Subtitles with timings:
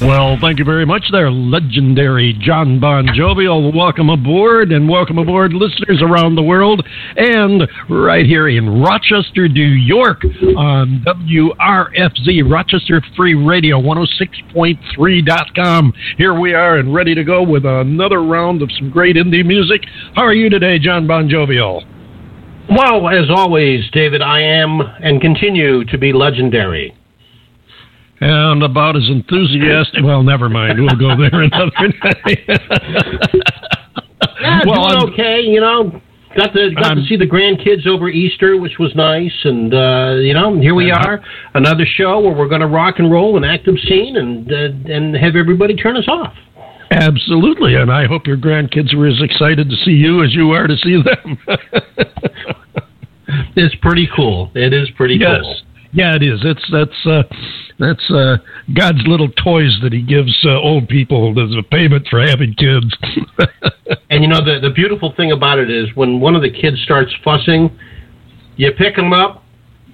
[0.00, 3.72] Well, thank you very much there, legendary Jon Bon Jovial.
[3.72, 9.66] Welcome aboard, and welcome aboard, listeners around the world, and right here in Rochester, New
[9.66, 10.22] York,
[10.56, 15.92] on WRFZ, Rochester Free Radio, 106.3.com.
[16.16, 19.82] Here we are, and ready to go with another round of some great indie music.
[20.14, 21.82] How are you today, Jon Bon Jovial?
[22.70, 26.94] Well, as always, David, I am and continue to be legendary
[28.20, 30.02] and about as enthusiastic.
[30.02, 30.80] Well, never mind.
[30.80, 32.44] We'll go there another day.
[34.40, 35.40] yeah, well, doing okay.
[35.40, 36.00] You know,
[36.36, 39.34] got to got to see the grandkids over Easter, which was nice.
[39.44, 41.22] And uh, you know, here we are,
[41.54, 45.16] another show where we're going to rock and roll an active scene and uh, and
[45.16, 46.34] have everybody turn us off.
[46.90, 50.66] Absolutely, and I hope your grandkids were as excited to see you as you are
[50.66, 51.38] to see them.
[53.56, 54.50] it's pretty cool.
[54.54, 55.40] It is pretty yes.
[55.42, 55.60] cool.
[55.92, 56.40] Yeah, it is.
[56.44, 57.22] It's that's uh,
[57.78, 58.36] that's uh,
[58.76, 62.94] God's little toys that He gives uh, old people as a payment for having kids.
[64.10, 66.80] and you know the the beautiful thing about it is when one of the kids
[66.84, 67.76] starts fussing,
[68.56, 69.44] you pick them up,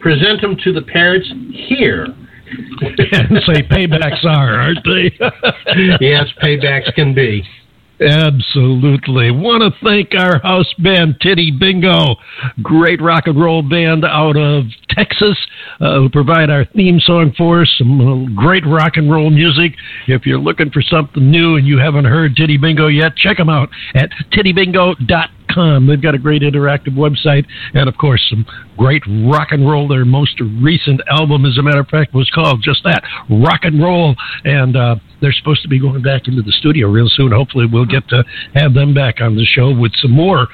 [0.00, 1.28] present them to the parents
[1.68, 2.06] here.
[2.80, 5.10] and say paybacks are, aren't they?
[6.00, 7.42] yes, paybacks can be.
[8.00, 9.30] Absolutely.
[9.30, 12.16] Want to thank our house band, Titty Bingo,
[12.60, 15.36] great rock and roll band out of Texas,
[15.80, 17.74] uh, who provide our theme song for us.
[17.78, 19.72] Some uh, great rock and roll music.
[20.06, 23.48] If you're looking for something new and you haven't heard Titty Bingo yet, check them
[23.48, 25.86] out at tittybingo.com com.
[25.86, 28.44] They've got a great interactive website and, of course, some
[28.76, 29.88] great rock and roll.
[29.88, 33.82] Their most recent album, as a matter of fact, was called just that Rock and
[33.82, 34.14] Roll.
[34.44, 37.32] And uh, they're supposed to be going back into the studio real soon.
[37.32, 40.48] Hopefully, we'll get to have them back on the show with some more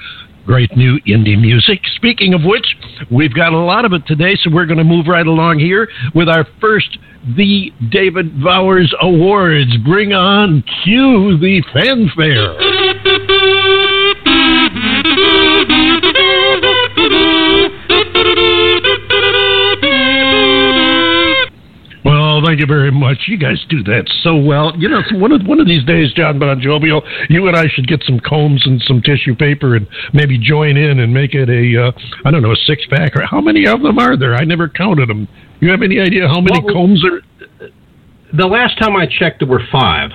[0.45, 1.79] great new indie music.
[1.95, 2.65] Speaking of which,
[3.09, 5.87] we've got a lot of it today, so we're going to move right along here
[6.13, 6.97] with our first
[7.35, 9.75] The David Bowers Awards.
[9.85, 12.57] Bring on cue the fanfare.
[22.51, 23.17] thank you very much.
[23.27, 24.73] You guys do that so well.
[24.77, 27.87] You know, one of one of these days, Jon Bon Jovial, you and I should
[27.87, 31.87] get some combs and some tissue paper and maybe join in and make it a
[31.87, 31.91] uh,
[32.25, 34.35] I don't know a six pack or how many of them are there?
[34.35, 35.29] I never counted them.
[35.61, 37.21] You have any idea how many well, combs are?
[38.33, 40.11] The last time I checked, there were five.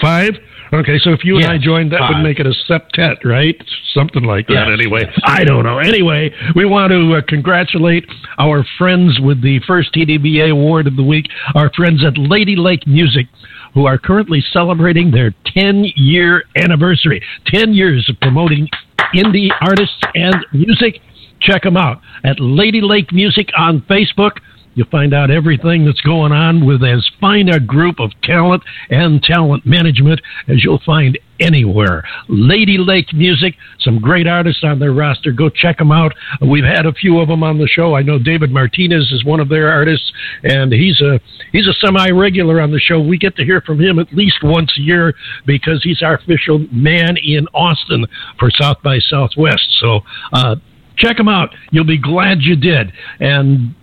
[0.00, 0.34] Five?
[0.72, 2.16] Okay, so if you yes, and I joined, that five.
[2.16, 3.56] would make it a septet, right?
[3.92, 4.78] Something like that, yes.
[4.80, 5.04] anyway.
[5.24, 5.78] I don't know.
[5.78, 8.04] Anyway, we want to uh, congratulate
[8.38, 12.86] our friends with the first TDBA award of the week, our friends at Lady Lake
[12.86, 13.26] Music,
[13.74, 17.22] who are currently celebrating their 10 year anniversary.
[17.46, 18.68] 10 years of promoting
[19.14, 21.00] indie artists and music.
[21.40, 24.38] Check them out at Lady Lake Music on Facebook
[24.74, 29.22] You'll find out everything that's going on with as fine a group of talent and
[29.22, 32.02] talent management as you'll find anywhere.
[32.28, 35.32] Lady Lake Music, some great artists on their roster.
[35.32, 36.12] Go check them out.
[36.40, 37.94] We've had a few of them on the show.
[37.94, 40.12] I know David Martinez is one of their artists,
[40.42, 41.20] and he's a
[41.52, 43.00] he's a semi regular on the show.
[43.00, 45.14] We get to hear from him at least once a year
[45.46, 48.06] because he's our official man in Austin
[48.38, 49.68] for South by Southwest.
[49.80, 50.00] So.
[50.32, 50.56] Uh,
[50.96, 51.52] check them out.
[51.72, 52.92] You'll be glad you did.
[53.18, 53.74] And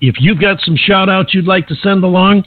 [0.00, 2.44] if you've got some shout outs you'd like to send along,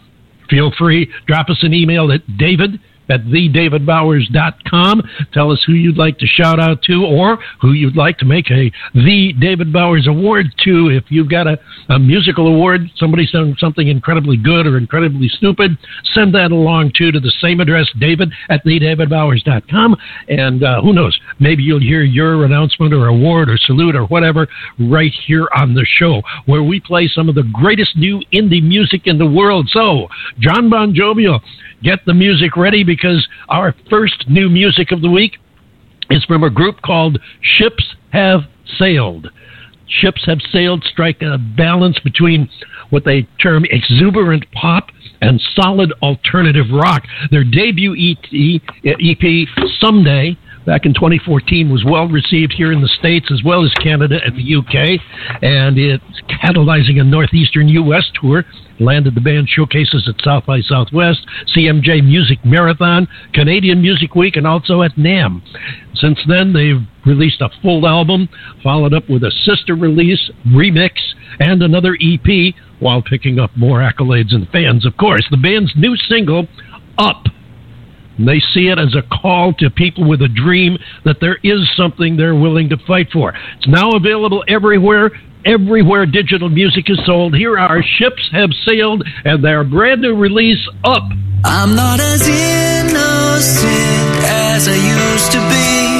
[0.49, 1.11] feel free.
[1.27, 2.79] Drop us an email at david
[3.11, 5.01] at thedavidbowers.com.
[5.33, 8.49] Tell us who you'd like to shout out to or who you'd like to make
[8.49, 10.89] a The David Bowers Award to.
[10.89, 15.77] If you've got a, a musical award, somebody sent something incredibly good or incredibly stupid,
[16.13, 19.95] send that along too to the same address, david at thedavidbowers.com.
[20.29, 24.47] And uh, who knows, maybe you'll hear your announcement or award or salute or whatever
[24.79, 29.01] right here on the show where we play some of the greatest new indie music
[29.05, 29.69] in the world.
[29.71, 30.07] So,
[30.39, 31.41] Jon Bon Jovial,
[31.83, 35.37] get the music ready because our first new music of the week
[36.09, 38.41] is from a group called Ships Have
[38.77, 39.29] Sailed.
[39.87, 42.49] Ships Have Sailed strike a balance between
[42.89, 44.87] what they term exuberant pop
[45.21, 47.03] and solid alternative rock.
[47.29, 49.47] Their debut EP,
[49.79, 54.19] Someday back in 2014 was well received here in the States as well as Canada
[54.23, 54.99] and the UK.
[55.41, 56.03] And it's
[56.43, 58.09] catalyzing a Northeastern U.S.
[58.19, 58.43] tour.
[58.79, 61.19] Landed the band showcases at South by Southwest,
[61.55, 65.41] CMJ Music Marathon, Canadian Music Week, and also at NAMM.
[65.93, 68.27] Since then, they've released a full album,
[68.63, 70.93] followed up with a sister release, remix,
[71.39, 75.27] and another EP, while picking up more accolades and fans, of course.
[75.29, 76.47] The band's new single,
[76.97, 77.25] Up,
[78.27, 82.17] they see it as a call to people with a dream that there is something
[82.17, 83.33] they're willing to fight for.
[83.57, 85.11] It's now available everywhere.
[85.43, 87.35] Everywhere digital music is sold.
[87.35, 91.03] Here our ships have sailed and their brand new release up.
[91.43, 95.91] I'm not as innocent as I used to be.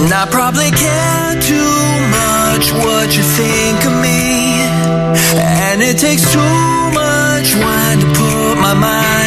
[0.00, 1.76] And I probably care too
[2.08, 4.64] much what you think of me.
[5.36, 9.17] And it takes too much wine to put my mind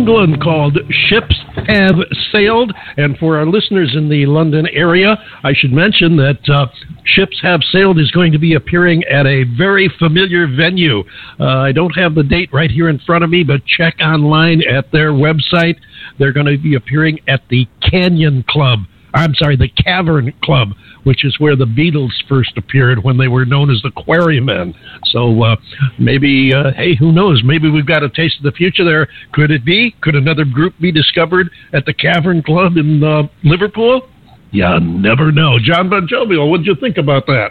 [0.00, 0.78] England called
[1.08, 1.34] Ships
[1.68, 1.96] Have
[2.32, 2.72] Sailed.
[2.96, 6.68] And for our listeners in the London area, I should mention that uh,
[7.04, 11.00] Ships Have Sailed is going to be appearing at a very familiar venue.
[11.38, 14.62] Uh, I don't have the date right here in front of me, but check online
[14.62, 15.76] at their website.
[16.18, 18.78] They're going to be appearing at the Canyon Club
[19.14, 20.70] I'm sorry, the Cavern Club,
[21.04, 24.74] which is where the Beatles first appeared when they were known as the Quarrymen.
[25.06, 25.56] So uh,
[25.98, 27.42] maybe, uh, hey, who knows?
[27.44, 29.08] Maybe we've got a taste of the future there.
[29.32, 29.94] Could it be?
[30.00, 34.08] Could another group be discovered at the Cavern Club in uh, Liverpool?
[34.52, 35.58] You never know.
[35.62, 37.50] John Bon Jovi, what did you think about that?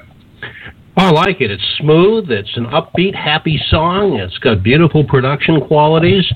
[0.97, 1.49] I like it.
[1.49, 2.29] It's smooth.
[2.29, 4.15] It's an upbeat, happy song.
[4.15, 6.29] It's got beautiful production qualities.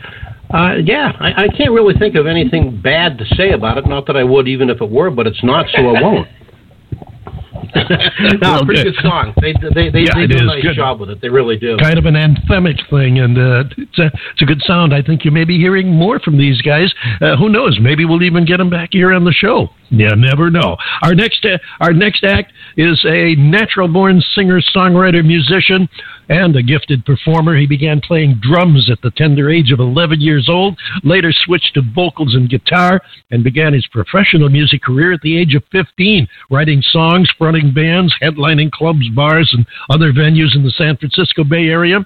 [0.53, 3.87] Uh, yeah, I, I can't really think of anything bad to say about it.
[3.87, 6.27] Not that I would, even if it were, but it's not, so I won't.
[7.75, 9.33] no, well, pretty good song.
[9.41, 10.75] They they they, yeah, they do a nice good.
[10.75, 11.21] job with it.
[11.21, 11.75] They really do.
[11.77, 14.93] Kind of an anthemic thing, and uh, it's a it's a good sound.
[14.93, 16.93] I think you may be hearing more from these guys.
[17.19, 17.79] Uh, who knows?
[17.81, 19.69] Maybe we'll even get them back here on the show.
[19.89, 20.77] You never know.
[21.01, 25.89] Our next uh, our next act is a natural born singer songwriter musician
[26.29, 27.57] and a gifted performer.
[27.57, 31.81] He began playing drums at the tender age of 11 years old, later switched to
[31.93, 33.01] vocals and guitar,
[33.31, 38.13] and began his professional music career at the age of 15, writing songs, fronting bands,
[38.21, 41.99] headlining clubs, bars, and other venues in the San Francisco Bay Area.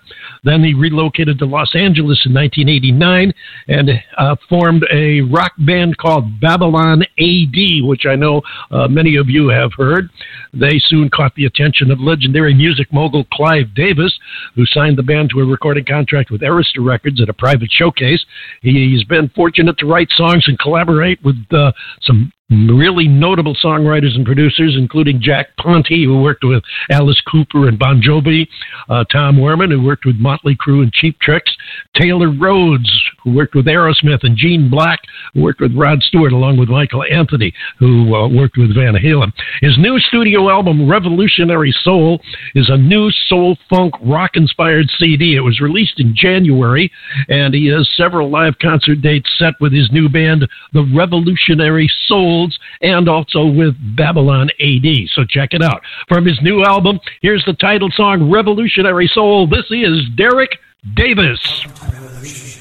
[0.43, 3.33] Then he relocated to Los Angeles in 1989
[3.67, 9.29] and uh, formed a rock band called Babylon AD, which I know uh, many of
[9.29, 10.09] you have heard.
[10.53, 14.06] They soon caught the attention of legendary music mogul Clive Davis
[14.55, 18.23] who signed the band to a recording contract with Arista Records at a private showcase.
[18.61, 21.71] He's been fortunate to write songs and collaborate with uh,
[22.01, 27.77] some really notable songwriters and producers, including Jack Ponti, who worked with Alice Cooper and
[27.77, 28.47] Bon Jovi,
[28.89, 31.51] uh, Tom Werman, who worked with Motley Crue and Cheap Tricks,
[31.95, 32.89] Taylor Rhodes,
[33.27, 35.01] who worked with Aerosmith, and Gene Black,
[35.33, 39.33] who worked with Rod Stewart, along with Michael Anthony, who uh, worked with Van Halen.
[39.59, 42.21] His new studio album, Revolutionary Soul,
[42.55, 45.35] is a new soul funk rock inspired CD.
[45.35, 46.89] It was released in January,
[47.27, 52.57] and he has several live concert dates set with his new band, The Revolutionary Souls,
[52.81, 55.09] and also with Babylon AD.
[55.13, 55.81] So check it out.
[56.07, 59.47] From his new album, here's the title song Revolutionary Soul.
[59.47, 60.51] This is Derek
[60.95, 62.56] Davis.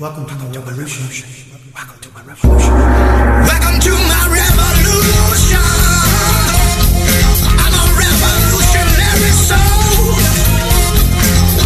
[0.00, 1.04] Welcome to my revolution.
[1.74, 2.72] Welcome to my revolution.
[2.72, 5.60] Welcome to my revolution.
[7.60, 10.16] I'm a revolutionary soul.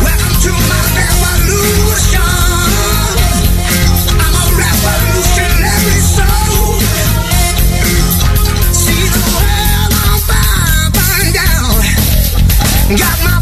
[0.03, 2.27] Welcome to my revolution.
[4.19, 6.83] I'm a revolutionary soul.
[8.75, 11.87] See the world on fire, burn down.
[12.99, 13.34] Got my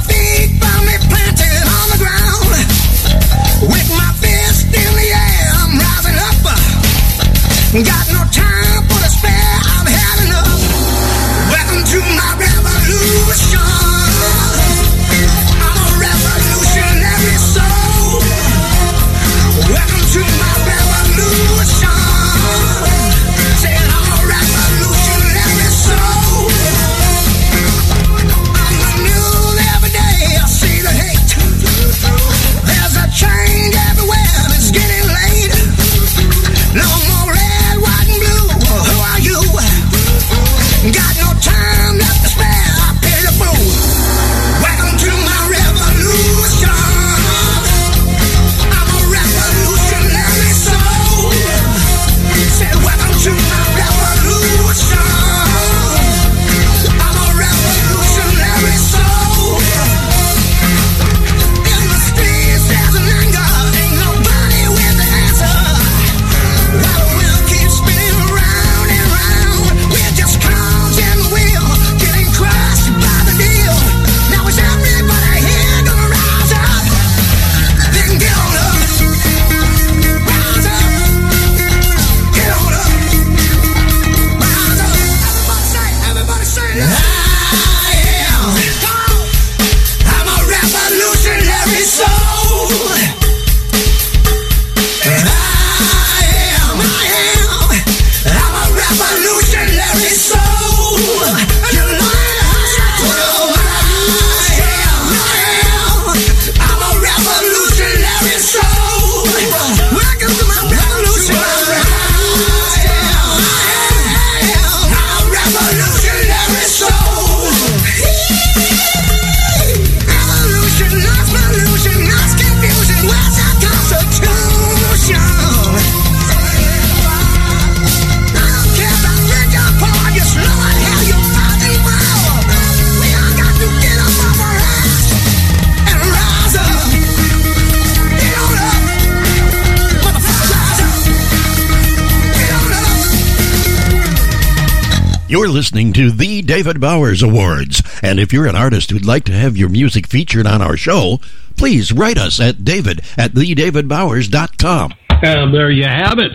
[145.52, 147.82] listening to the David Bowers Awards.
[148.02, 151.20] And if you're an artist who'd like to have your music featured on our show,
[151.56, 154.94] please write us at david at thedavidbowers.com.
[155.22, 156.32] And there you have it.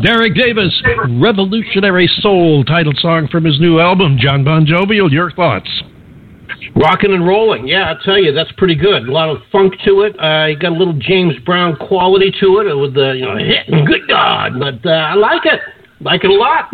[0.00, 0.72] Derek Davis,
[1.20, 5.12] Revolutionary Soul, title song from his new album, Jon Bon Jovial.
[5.12, 5.68] Your thoughts?
[6.76, 9.08] Rocking and rolling, yeah, I tell you, that's pretty good.
[9.08, 10.18] A lot of funk to it.
[10.18, 13.86] Uh, got a little James Brown quality to it with the you know hit and
[13.86, 15.60] good God, but uh, I like it,
[16.00, 16.70] like it a lot.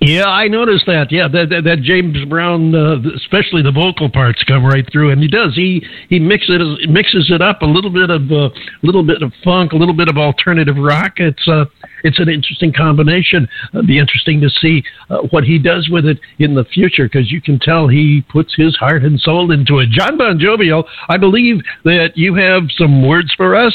[0.00, 1.12] Yeah, I noticed that.
[1.12, 5.20] Yeah, that that, that James Brown, uh, especially the vocal parts, come right through, and
[5.20, 5.54] he does.
[5.54, 8.50] He he mixes it mixes it up a little bit of a uh,
[8.82, 11.14] little bit of funk, a little bit of alternative rock.
[11.18, 11.66] It's uh
[12.02, 13.46] it's an interesting combination.
[13.74, 17.30] It'll be interesting to see uh, what he does with it in the future because
[17.30, 19.90] you can tell he puts his heart and soul into it.
[19.90, 23.74] Jon Bon Jovial, I believe that you have some words for us.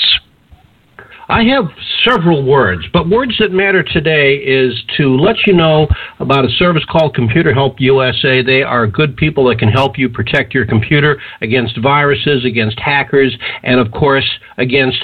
[1.28, 1.66] I have
[2.08, 5.88] several words, but words that matter today is to let you know
[6.20, 8.44] about a service called Computer Help USA.
[8.44, 13.36] They are good people that can help you protect your computer against viruses, against hackers,
[13.64, 15.00] and of course, against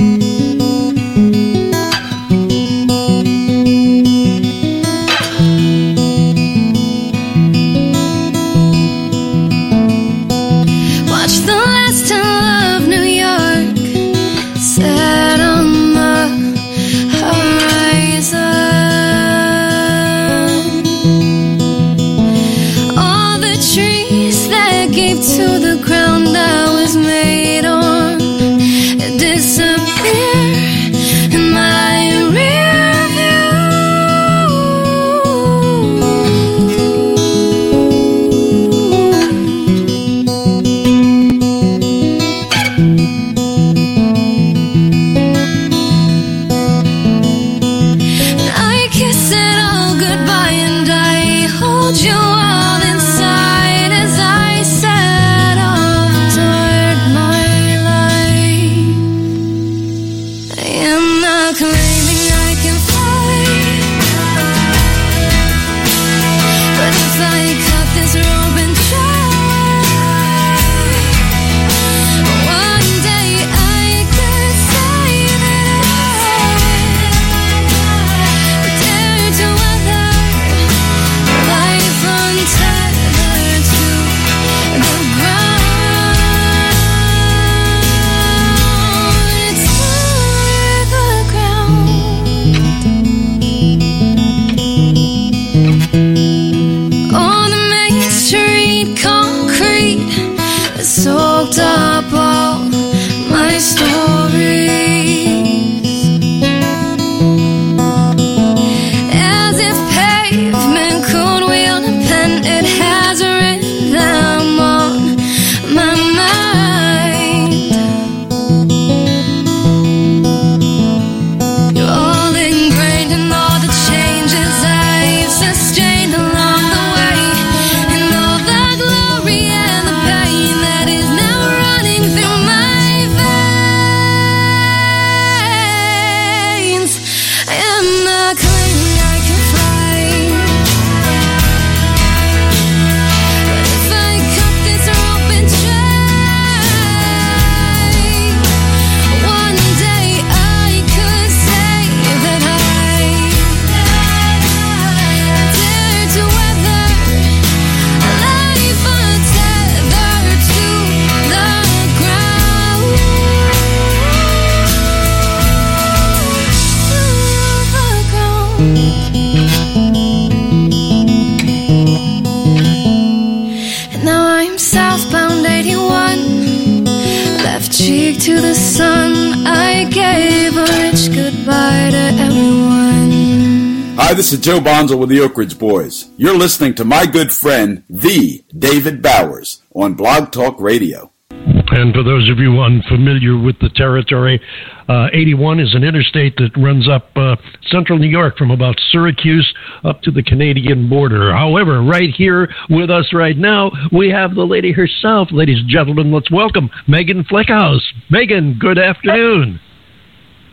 [184.31, 186.09] This is Joe Bonsall with the Oak Ridge Boys.
[186.15, 191.11] You're listening to my good friend, the David Bowers, on Blog Talk Radio.
[191.31, 194.41] And for those of you unfamiliar with the territory,
[194.87, 197.35] uh, 81 is an interstate that runs up uh,
[197.71, 201.33] central New York from about Syracuse up to the Canadian border.
[201.33, 205.27] However, right here with us right now, we have the lady herself.
[205.33, 207.81] Ladies and gentlemen, let's welcome Megan Flechaus.
[208.09, 209.59] Megan, good afternoon.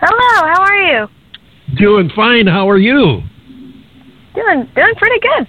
[0.00, 1.06] Hello, how are you?
[1.76, 2.48] Doing fine.
[2.48, 3.22] How are you?
[4.34, 5.48] Doing doing pretty good.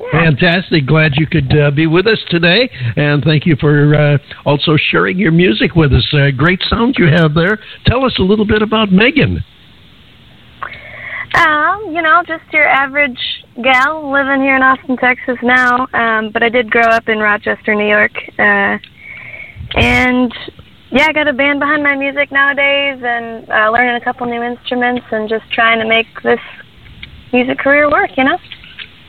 [0.00, 0.10] Yeah.
[0.12, 0.86] Fantastic.
[0.86, 2.70] Glad you could uh, be with us today.
[2.96, 6.06] And thank you for uh, also sharing your music with us.
[6.12, 7.58] Uh, great sound you have there.
[7.86, 9.44] Tell us a little bit about Megan.
[11.34, 13.18] Um, you know, just your average
[13.62, 15.86] gal living here in Austin, Texas now.
[15.92, 18.12] Um, but I did grow up in Rochester, New York.
[18.38, 18.78] Uh,
[19.74, 20.32] and
[20.90, 24.42] yeah, I got a band behind my music nowadays and uh, learning a couple new
[24.42, 26.40] instruments and just trying to make this
[27.32, 28.38] music career work, you know?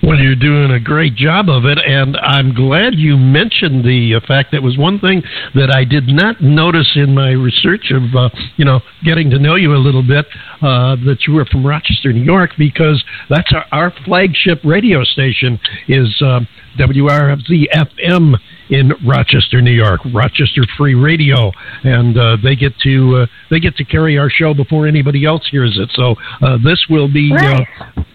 [0.02, 4.26] Well, you're doing a great job of it, and I'm glad you mentioned the uh,
[4.26, 5.22] fact that was one thing
[5.56, 9.56] that I did not notice in my research of, uh, you know, getting to know
[9.56, 10.26] you a little bit,
[10.62, 15.60] uh, that you were from Rochester, New York, because that's our, our flagship radio station
[15.90, 16.40] is uh,
[16.78, 18.36] WRFZ FM
[18.70, 21.52] in Rochester, New York, Rochester Free Radio,
[21.84, 25.46] and uh, they get to uh, they get to carry our show before anybody else
[25.52, 25.90] hears it.
[25.94, 27.60] So uh, this will be uh,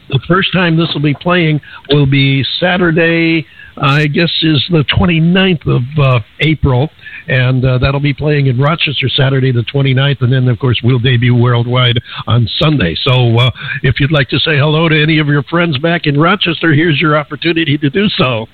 [0.09, 3.47] the first time this will be playing will be Saturday.
[3.77, 6.91] I guess is the 29th of uh, April,
[7.27, 11.01] and uh, that'll be playing in Rochester Saturday the 29th, and then of course we'll
[11.01, 12.95] debut worldwide on Sunday.
[13.03, 13.51] So uh,
[13.83, 17.01] if you'd like to say hello to any of your friends back in Rochester, here's
[17.01, 18.47] your opportunity to do so.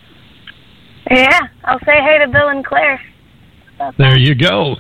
[1.11, 3.01] Yeah, I'll say hey to Bill and Claire.
[3.79, 4.77] That's there you go.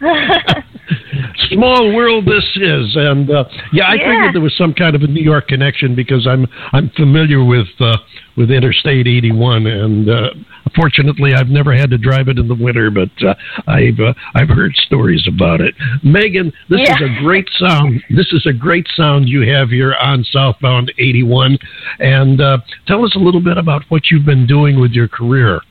[1.50, 4.10] Small world this is, and uh, yeah, I yeah.
[4.10, 7.68] figured there was some kind of a New York connection because I'm I'm familiar with
[7.80, 7.96] uh,
[8.36, 10.28] with Interstate 81, and uh,
[10.74, 13.34] fortunately, I've never had to drive it in the winter, but uh,
[13.66, 15.74] I've uh, I've heard stories about it.
[16.02, 16.94] Megan, this yeah.
[16.96, 18.02] is a great sound.
[18.14, 21.58] This is a great sound you have here on Southbound 81,
[22.00, 25.62] and uh, tell us a little bit about what you've been doing with your career.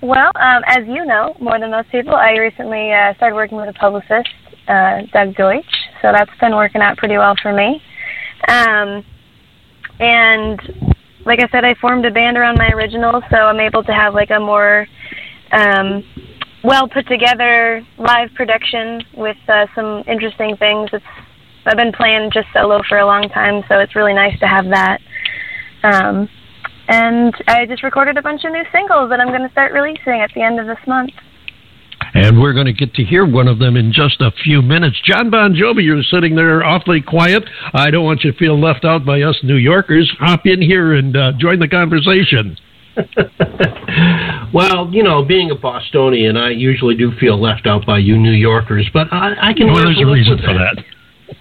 [0.00, 3.68] Well, um, as you know, more than most people, I recently uh, started working with
[3.68, 4.28] a publicist,
[4.68, 5.64] uh, Doug Deutsch.
[6.00, 7.82] So that's been working out pretty well for me.
[8.46, 9.04] Um,
[9.98, 10.60] and
[11.26, 14.14] like I said, I formed a band around my original, so I'm able to have
[14.14, 14.86] like a more
[15.50, 16.04] um,
[16.62, 20.90] well put together live production with uh, some interesting things.
[20.92, 21.04] It's
[21.66, 24.66] I've been playing just solo for a long time, so it's really nice to have
[24.66, 25.00] that.
[25.82, 26.28] Um,
[26.88, 30.20] and I just recorded a bunch of new singles that I'm going to start releasing
[30.20, 31.10] at the end of this month.
[32.14, 34.98] And we're going to get to hear one of them in just a few minutes.
[35.04, 37.44] John Bon Jovi, you're sitting there awfully quiet.
[37.74, 40.10] I don't want you to feel left out by us New Yorkers.
[40.18, 42.56] Hop in here and uh, join the conversation.
[44.54, 48.32] well, you know, being a Bostonian, I usually do feel left out by you New
[48.32, 49.66] Yorkers, but I, I can.
[49.66, 50.84] Well, there's a reason for that.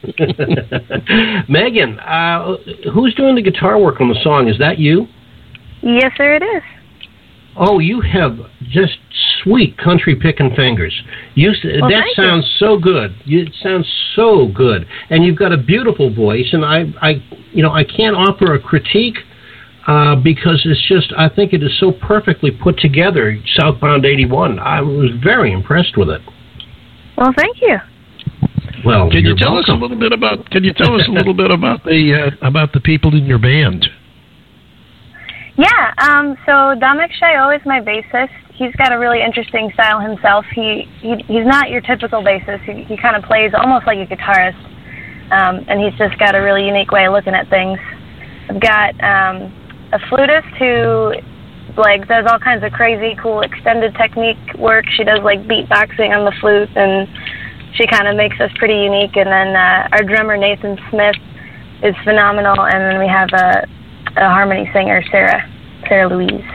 [1.49, 2.57] Megan, uh,
[2.93, 4.49] who's doing the guitar work on the song?
[4.49, 5.07] Is that you?
[5.87, 6.63] Yes, sir, it is.
[7.55, 8.37] Oh, you have
[8.69, 8.97] just
[9.41, 10.93] sweet country picking fingers.
[11.33, 12.67] You well, that sounds you.
[12.67, 13.15] so good.
[13.23, 16.49] You, it sounds so good, and you've got a beautiful voice.
[16.51, 17.23] And I, I,
[17.53, 19.15] you know, I can't offer a critique
[19.87, 23.39] uh, because it's just I think it is so perfectly put together.
[23.55, 24.59] Southbound 81.
[24.59, 26.21] I was very impressed with it.
[27.17, 27.77] Well, thank you.
[28.85, 29.75] Well, can you tell welcome.
[29.75, 30.49] us a little bit about?
[30.51, 33.39] Can you tell us a little bit about the uh, about the people in your
[33.39, 33.87] band?
[35.57, 38.29] Yeah, um, so Dominic Shayo is my bassist.
[38.53, 40.45] He's got a really interesting style himself.
[40.53, 42.61] He, he he's not your typical bassist.
[42.63, 44.61] He, he kind of plays almost like a guitarist,
[45.31, 47.79] um, and he's just got a really unique way of looking at things.
[48.49, 49.51] I've got um,
[49.93, 51.13] a flutist who
[51.75, 54.85] like does all kinds of crazy, cool extended technique work.
[54.95, 57.07] She does like beatboxing on the flute, and
[57.73, 59.15] she kind of makes us pretty unique.
[59.15, 61.17] And then uh, our drummer Nathan Smith
[61.81, 63.65] is phenomenal, and then we have a
[64.17, 65.47] a harmony singer, Sarah,
[65.87, 66.45] Sarah Louise.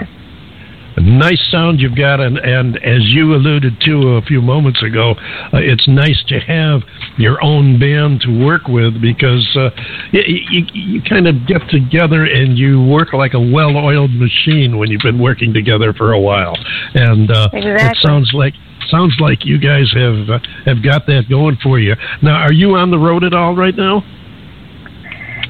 [0.94, 5.12] A nice sound you've got, and, and as you alluded to a few moments ago,
[5.52, 6.82] uh, it's nice to have
[7.16, 9.70] your own band to work with because uh,
[10.12, 14.90] you, you, you kind of get together and you work like a well-oiled machine when
[14.90, 16.56] you've been working together for a while,
[16.94, 17.88] and uh, exactly.
[17.88, 18.52] it sounds like
[18.90, 21.94] sounds like you guys have uh, have got that going for you.
[22.20, 24.02] Now, are you on the road at all right now?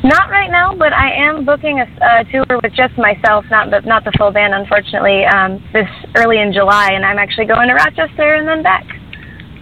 [0.04, 3.80] Not right now, but I am booking a, a tour with just myself, not the
[3.86, 5.24] not the full band, unfortunately.
[5.24, 5.86] Um, this
[6.16, 8.84] early in July, and I'm actually going to Rochester and then back.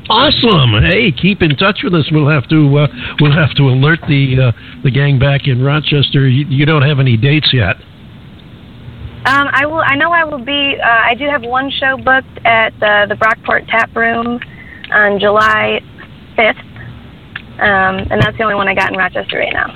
[0.09, 0.83] Awesome.
[0.83, 2.09] Hey, keep in touch with us.
[2.11, 2.88] We'll have to uh,
[3.20, 6.26] we'll have to alert the uh, the gang back in Rochester.
[6.26, 7.76] You, you don't have any dates yet.
[9.26, 9.85] Um, I will.
[9.85, 10.74] I know I will be.
[10.83, 14.40] Uh, I do have one show booked at the the Brockport Tap Room
[14.90, 15.81] on July
[16.35, 16.64] fifth,
[17.61, 19.68] um, and that's the only one I got in Rochester right now.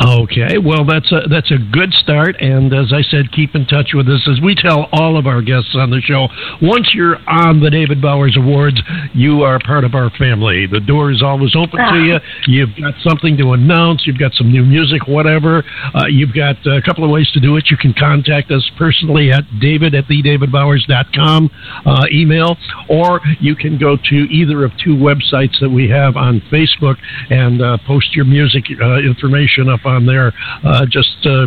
[0.00, 3.90] Okay, well that's a that's a good start, and as I said, keep in touch
[3.92, 6.28] with us as we tell all of our guests on the show.
[6.62, 8.80] Once you're on the David Bowers Awards,
[9.12, 10.66] you are part of our family.
[10.66, 12.16] The door is always open to you.
[12.46, 14.06] You've got something to announce.
[14.06, 15.62] You've got some new music, whatever.
[15.94, 17.70] Uh, you've got a couple of ways to do it.
[17.70, 21.50] You can contact us personally at David at thedavidbowers.com
[21.84, 22.56] uh, email,
[22.88, 26.96] or you can go to either of two websites that we have on Facebook
[27.28, 30.32] and uh, post your music uh, information up on there.
[30.64, 31.46] Uh, just uh,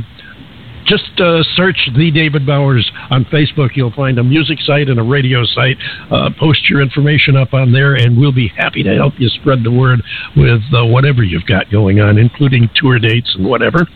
[0.85, 3.75] just uh, search the David Bowers on Facebook.
[3.75, 5.77] You'll find a music site and a radio site.
[6.11, 9.63] Uh, post your information up on there, and we'll be happy to help you spread
[9.63, 10.01] the word
[10.37, 13.87] with uh, whatever you've got going on, including tour dates and whatever.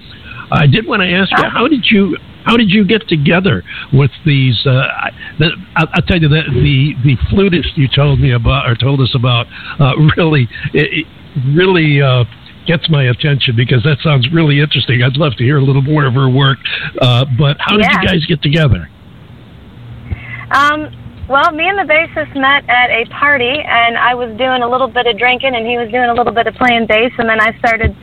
[0.52, 4.12] I did want to ask you, how did you how did you get together with
[4.25, 4.58] these?
[4.65, 4.82] Uh,
[5.38, 9.13] the, I'll, tell you that the the flutist you told me about or told us
[9.13, 9.45] about
[9.80, 11.06] uh, really it,
[11.54, 12.02] really
[12.69, 15.01] gets my attention because that sounds really interesting.
[15.01, 16.60] I'd love to hear a little more of her work.
[17.01, 18.88] Uh, but how did you guys get together?
[20.53, 20.93] Um,
[21.27, 24.88] well, me and the bassist met at a party, and I was doing a little
[24.88, 27.41] bit of drinking, and he was doing a little bit of playing bass, and then
[27.41, 27.97] I started.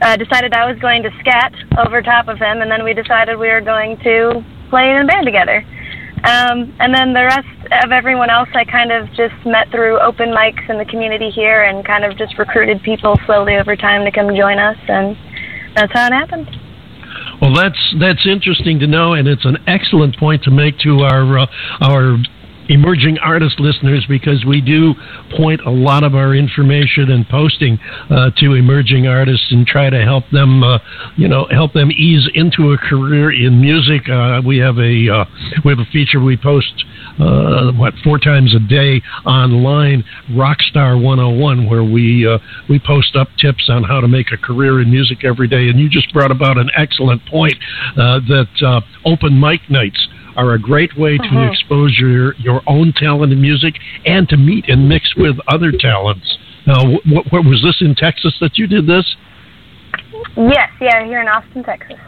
[0.00, 3.36] Uh, decided I was going to scat over top of him, and then we decided
[3.36, 5.66] we were going to play in a band together.
[6.24, 7.48] Um, and then the rest
[7.84, 11.62] of everyone else, I kind of just met through open mics in the community here,
[11.62, 15.16] and kind of just recruited people slowly over time to come join us, and
[15.74, 16.48] that's how it happened.
[17.40, 21.38] Well, that's that's interesting to know, and it's an excellent point to make to our
[21.38, 21.46] uh,
[21.82, 22.18] our
[22.68, 24.94] emerging artist listeners because we do
[25.36, 27.78] point a lot of our information and posting
[28.10, 30.78] uh, to emerging artists and try to help them, uh,
[31.16, 34.08] you know, help them ease into a career in music.
[34.08, 35.24] Uh, we have a uh,
[35.64, 36.84] we have a feature we post
[37.18, 43.28] uh, what four times a day online, Rockstar 101, where we uh, we post up
[43.38, 45.68] tips on how to make a career in music every day.
[45.68, 47.54] And you just brought about an excellent point
[47.96, 51.50] that open mic nights are a great way to uh-huh.
[51.50, 53.74] expose your, your own talent in music
[54.06, 56.38] and to meet and mix with other talents.
[56.64, 59.04] Now, what, what was this in Texas that you did this?
[60.36, 61.98] Yes, yeah, here in Austin, Texas.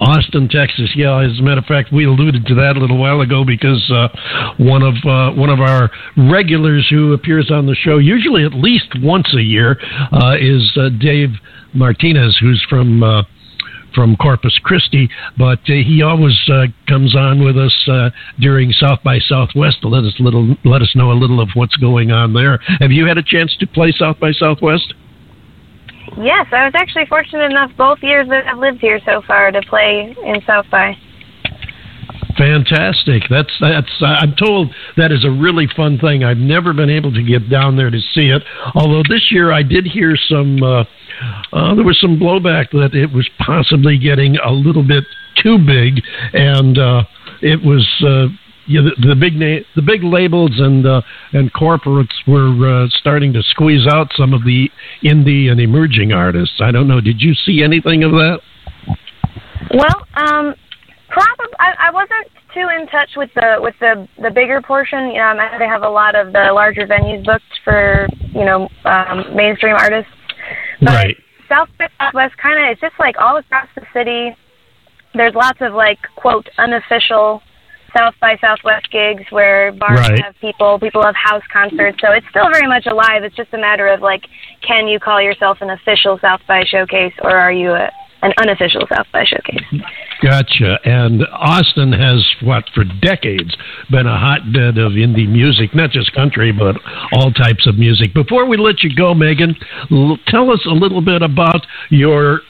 [0.00, 0.90] Austin, Texas.
[0.96, 3.88] Yeah, as a matter of fact, we alluded to that a little while ago because
[3.94, 4.08] uh,
[4.58, 8.88] one of uh, one of our regulars who appears on the show, usually at least
[8.96, 9.78] once a year,
[10.12, 11.30] uh, is uh, Dave
[11.74, 13.22] Martinez, who's from uh,
[13.94, 19.02] from Corpus Christi, but uh, he always uh, comes on with us uh, during South
[19.02, 22.32] by Southwest to let us little let us know a little of what's going on
[22.32, 22.58] there.
[22.80, 24.94] Have you had a chance to play South by Southwest?
[26.16, 29.62] Yes, I was actually fortunate enough both years that I've lived here so far to
[29.62, 30.96] play in South by.
[32.40, 33.24] Fantastic.
[33.28, 33.92] That's that's.
[34.00, 36.24] I'm told that is a really fun thing.
[36.24, 38.42] I've never been able to get down there to see it.
[38.74, 40.62] Although this year I did hear some.
[40.62, 40.84] Uh,
[41.52, 45.04] uh, there was some blowback that it was possibly getting a little bit
[45.42, 47.04] too big, and uh,
[47.42, 47.86] it was.
[48.00, 48.32] Uh,
[48.66, 51.02] yeah, the, the big na- the big labels and uh,
[51.34, 54.70] and corporates were uh, starting to squeeze out some of the
[55.04, 56.58] indie and emerging artists.
[56.62, 57.02] I don't know.
[57.02, 58.40] Did you see anything of that?
[59.74, 60.54] Well, um,
[61.10, 65.08] Probably, I, I wasn't too in touch with the with the the bigger portion.
[65.08, 68.68] You know, I they have a lot of the larger venues booked for you know
[68.84, 70.10] um, mainstream artists.
[70.80, 71.16] But right.
[71.48, 74.36] South by Southwest kind of it's just like all across the city.
[75.14, 77.42] There's lots of like quote unofficial
[77.96, 80.22] South by Southwest gigs where bars right.
[80.22, 81.98] have people, people have house concerts.
[82.00, 83.24] So it's still very much alive.
[83.24, 84.22] It's just a matter of like,
[84.66, 87.90] can you call yourself an official South by showcase or are you a,
[88.22, 89.64] an unofficial South by showcase?
[90.22, 90.78] Gotcha.
[90.84, 93.56] And Austin has, what, for decades
[93.90, 96.76] been a hotbed of indie music, not just country, but
[97.12, 98.12] all types of music.
[98.14, 99.54] Before we let you go, Megan,
[100.28, 102.40] tell us a little bit about your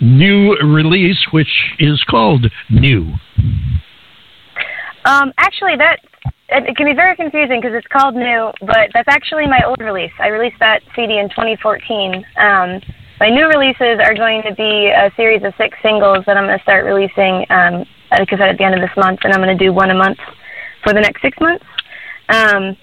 [0.00, 3.12] new release, which is called New.
[5.04, 6.00] Um, actually, that
[6.48, 10.12] it, can be very confusing because it's called New, but that's actually my old release.
[10.18, 12.24] I released that CD in 2014.
[12.36, 12.80] Um,
[13.20, 16.58] my new releases are going to be a series of six singles that I'm going
[16.58, 19.42] to start releasing, um, like I said, at the end of this month, and I'm
[19.42, 20.18] going to do one a month
[20.82, 21.64] for the next six months.
[22.30, 22.76] Um,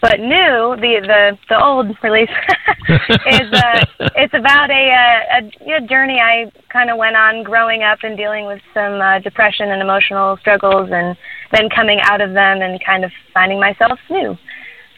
[0.00, 2.28] but new, the the the old release
[3.30, 3.84] is uh,
[4.16, 4.90] it's about a,
[5.38, 9.20] a, a journey I kind of went on growing up and dealing with some uh,
[9.20, 11.16] depression and emotional struggles, and
[11.52, 14.36] then coming out of them and kind of finding myself new.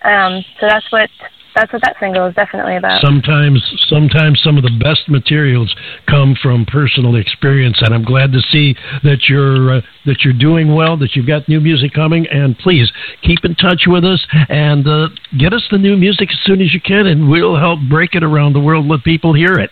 [0.04, 1.10] Um, so that's what
[1.54, 3.00] that's what that single is definitely about.
[3.00, 5.74] Sometimes, sometimes some of the best materials
[6.08, 10.74] come from personal experience, and I'm glad to see that you're uh, that you're doing
[10.74, 12.90] well, that you've got new music coming, and please
[13.22, 16.74] keep in touch with us and uh, get us the new music as soon as
[16.74, 19.70] you can, and we'll help break it around the world, let people hear it.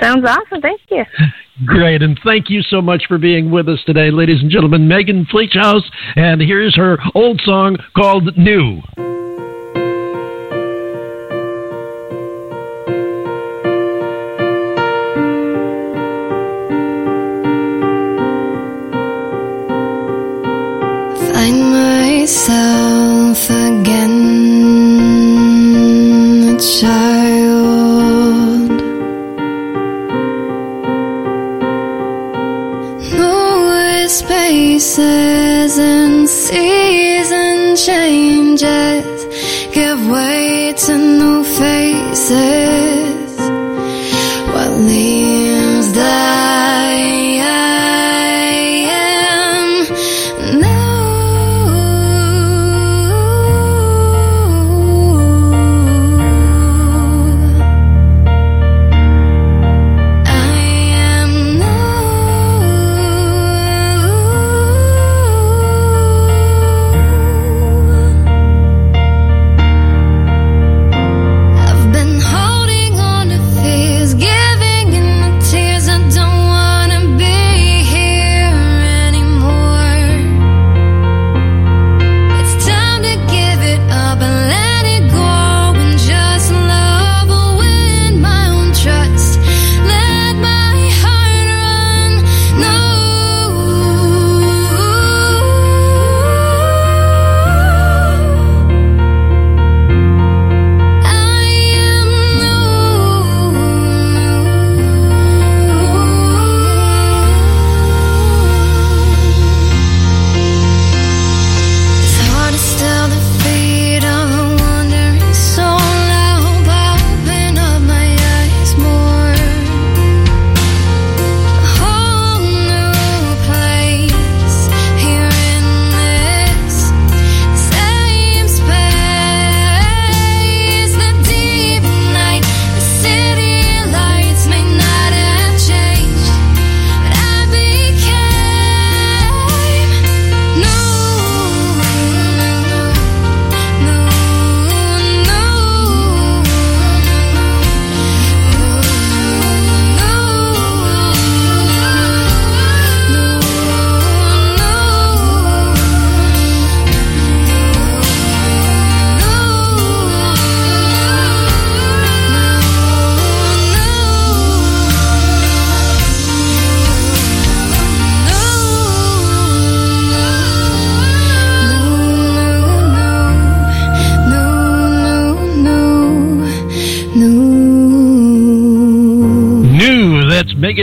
[0.00, 0.60] Sounds awesome.
[0.60, 1.04] Thank you.
[1.64, 4.88] Great, and thank you so much for being with us today, ladies and gentlemen.
[4.88, 5.82] Megan Flechaus,
[6.16, 8.82] and here's her old song called "New."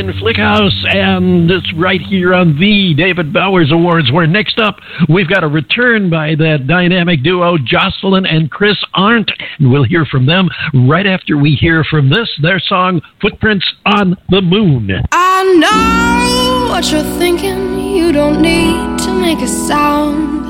[0.09, 4.11] Flechaus, and it's right here on the David Bowers Awards.
[4.11, 4.77] Where next up,
[5.09, 10.05] we've got a return by that dynamic duo, Jocelyn and Chris Arndt, and we'll hear
[10.05, 10.49] from them
[10.87, 14.89] right after we hear from this, their song, Footprints on the Moon.
[15.11, 20.41] I know what you're thinking, you don't need to make a sound.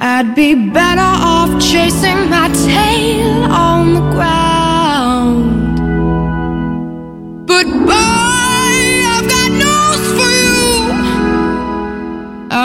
[0.00, 4.47] I'd be better off chasing my tail on the ground.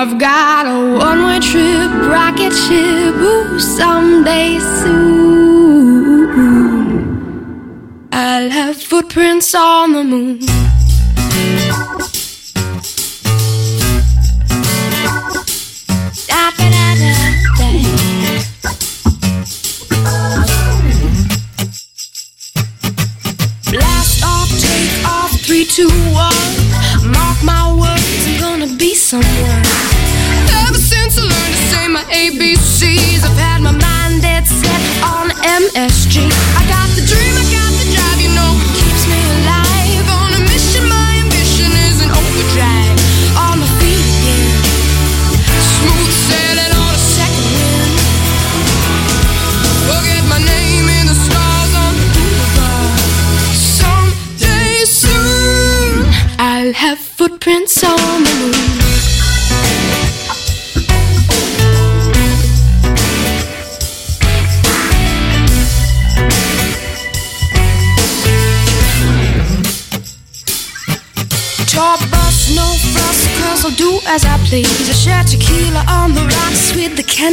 [0.05, 6.27] I've got a one-way trip, rocket ship, ooh, someday soon
[8.11, 10.52] I'll have footprints on the moon.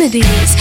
[0.01, 0.15] With.
[0.15, 0.57] Yes,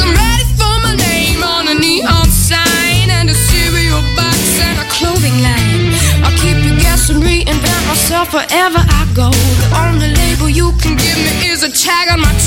[0.00, 4.86] I'm ready for my name on a neon sign and a cereal box and a
[4.92, 5.96] clothing line.
[6.22, 9.30] I'll keep you guessing, reinvent myself wherever I go.
[9.32, 12.37] The only label you can give me is a tag on my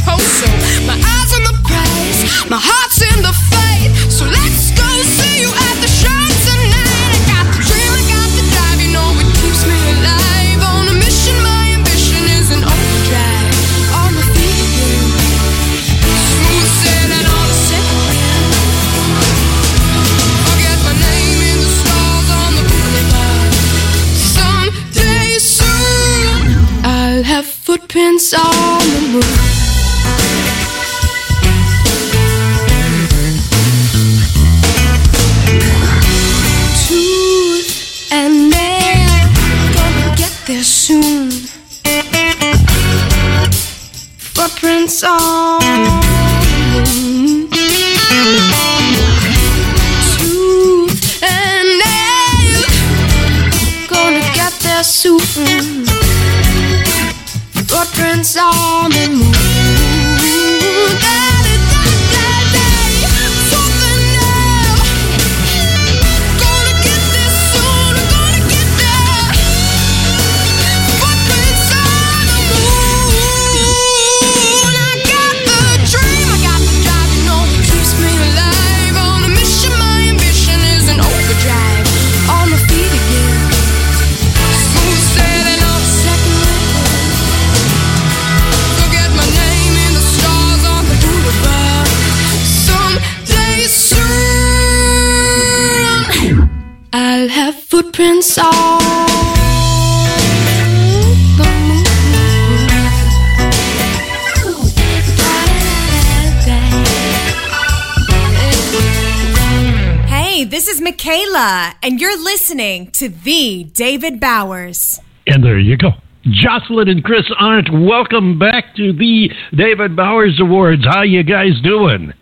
[112.21, 114.99] listening to The David Bowers.
[115.27, 115.89] And there you go.
[116.23, 120.85] Jocelyn and Chris Arndt, welcome back to the David Bowers Awards.
[120.85, 122.13] How you guys doing?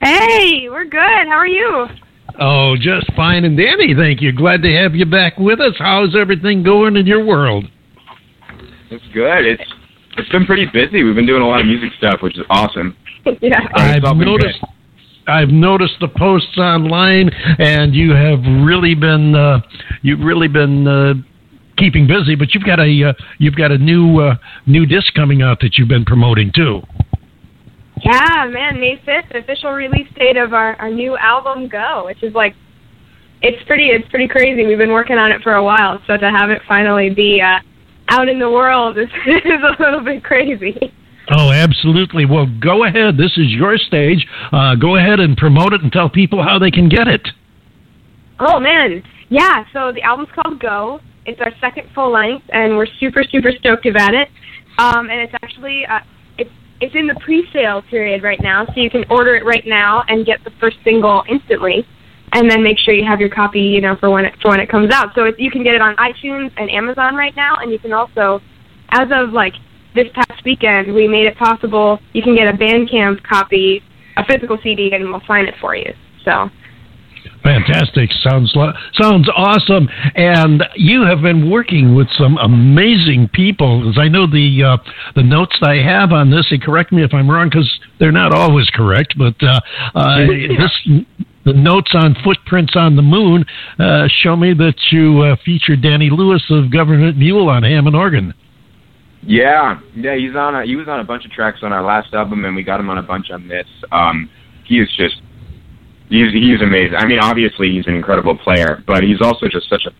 [0.00, 1.28] Hey, we're good.
[1.28, 1.86] How are you?
[2.40, 4.32] Oh, just fine and dandy, thank you.
[4.32, 5.74] Glad to have you back with us.
[5.78, 7.66] How's everything going in your world?
[8.90, 9.44] It's good.
[9.44, 9.62] It's
[10.16, 11.02] it's been pretty busy.
[11.02, 12.96] We've been doing a lot of music stuff, which is awesome.
[13.42, 13.68] yeah.
[13.74, 14.58] I've all been noticed.
[15.26, 19.60] I've noticed the posts online, and you have really been uh,
[20.02, 21.14] you've really been uh,
[21.76, 22.34] keeping busy.
[22.34, 25.78] But you've got a uh, you've got a new uh, new disc coming out that
[25.78, 26.82] you've been promoting too.
[28.04, 32.34] Yeah, man, May 5th, official release date of our, our new album Go, which is
[32.34, 32.54] like
[33.42, 34.66] it's pretty it's pretty crazy.
[34.66, 37.58] We've been working on it for a while, so to have it finally be uh
[38.08, 40.92] out in the world is, is a little bit crazy.
[41.28, 42.24] Oh, absolutely.
[42.24, 43.16] Well, go ahead.
[43.16, 44.26] This is your stage.
[44.52, 47.26] Uh, go ahead and promote it and tell people how they can get it.
[48.38, 49.64] Oh man, yeah.
[49.72, 51.00] So the album's called Go.
[51.24, 54.28] It's our second full length, and we're super super stoked about it.
[54.78, 56.00] Um, and it's actually uh,
[56.38, 56.50] it's
[56.80, 60.26] it's in the pre-sale period right now, so you can order it right now and
[60.26, 61.86] get the first single instantly,
[62.34, 64.60] and then make sure you have your copy, you know, for when it for when
[64.60, 65.14] it comes out.
[65.14, 68.40] So you can get it on iTunes and Amazon right now, and you can also,
[68.90, 69.54] as of like
[69.96, 71.98] this past weekend, we made it possible.
[72.12, 73.82] You can get a Bandcamp copy,
[74.16, 75.92] a physical CD, and we'll sign it for you.
[76.24, 76.50] So
[77.42, 78.10] Fantastic.
[78.22, 79.88] Sounds lo- sounds awesome.
[80.14, 83.88] And you have been working with some amazing people.
[83.88, 84.76] As I know the uh,
[85.14, 88.32] the notes I have on this, and correct me if I'm wrong, because they're not
[88.32, 89.14] always correct.
[89.16, 89.60] But uh,
[89.94, 91.04] uh, this
[91.44, 93.44] the notes on Footprints on the Moon
[93.78, 98.34] uh, show me that you uh, featured Danny Louis of Government Mule on Hammond organ.
[99.22, 100.54] Yeah, yeah, he's on.
[100.54, 102.78] A, he was on a bunch of tracks on our last album, and we got
[102.78, 103.66] him on a bunch on this.
[103.90, 104.30] Um,
[104.64, 105.20] he is just
[106.08, 106.94] he's he's amazing.
[106.96, 109.90] I mean, obviously he's an incredible player, but he's also just such a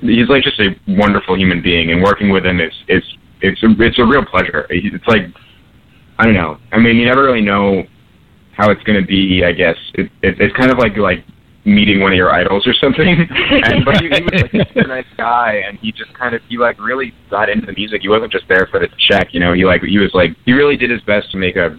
[0.00, 3.06] he's like just a wonderful human being, and working with him is it's
[3.40, 4.66] it's a, it's a real pleasure.
[4.70, 5.22] It's like
[6.18, 6.58] I don't know.
[6.72, 7.82] I mean, you never really know
[8.56, 9.42] how it's going to be.
[9.44, 11.24] I guess it, it, it's kind of like like
[11.64, 13.08] meeting one of your idols or something.
[13.30, 16.58] and but he, he was like a nice guy, and he just kind of he
[16.58, 18.02] like really got into the music.
[18.02, 19.52] He wasn't just there for the check, you know.
[19.52, 21.78] He like he was like he really did his best to make a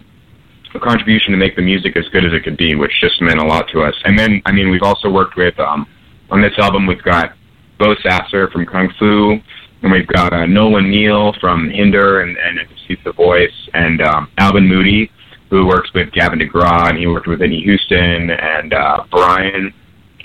[0.76, 3.40] a contribution to make the music as good as it could be, which just meant
[3.40, 3.94] a lot to us.
[4.04, 5.86] And then, I mean, we've also worked with um,
[6.30, 6.86] on this album.
[6.86, 7.32] We've got
[7.78, 9.38] Beau Sasser from Kung Fu,
[9.82, 14.28] and we've got uh, Nolan Neal from Hinder and and He's the Voice, and um,
[14.38, 15.10] Alvin Moody,
[15.50, 19.72] who works with Gavin DeGraw, and he worked with Whitney Houston and uh, Brian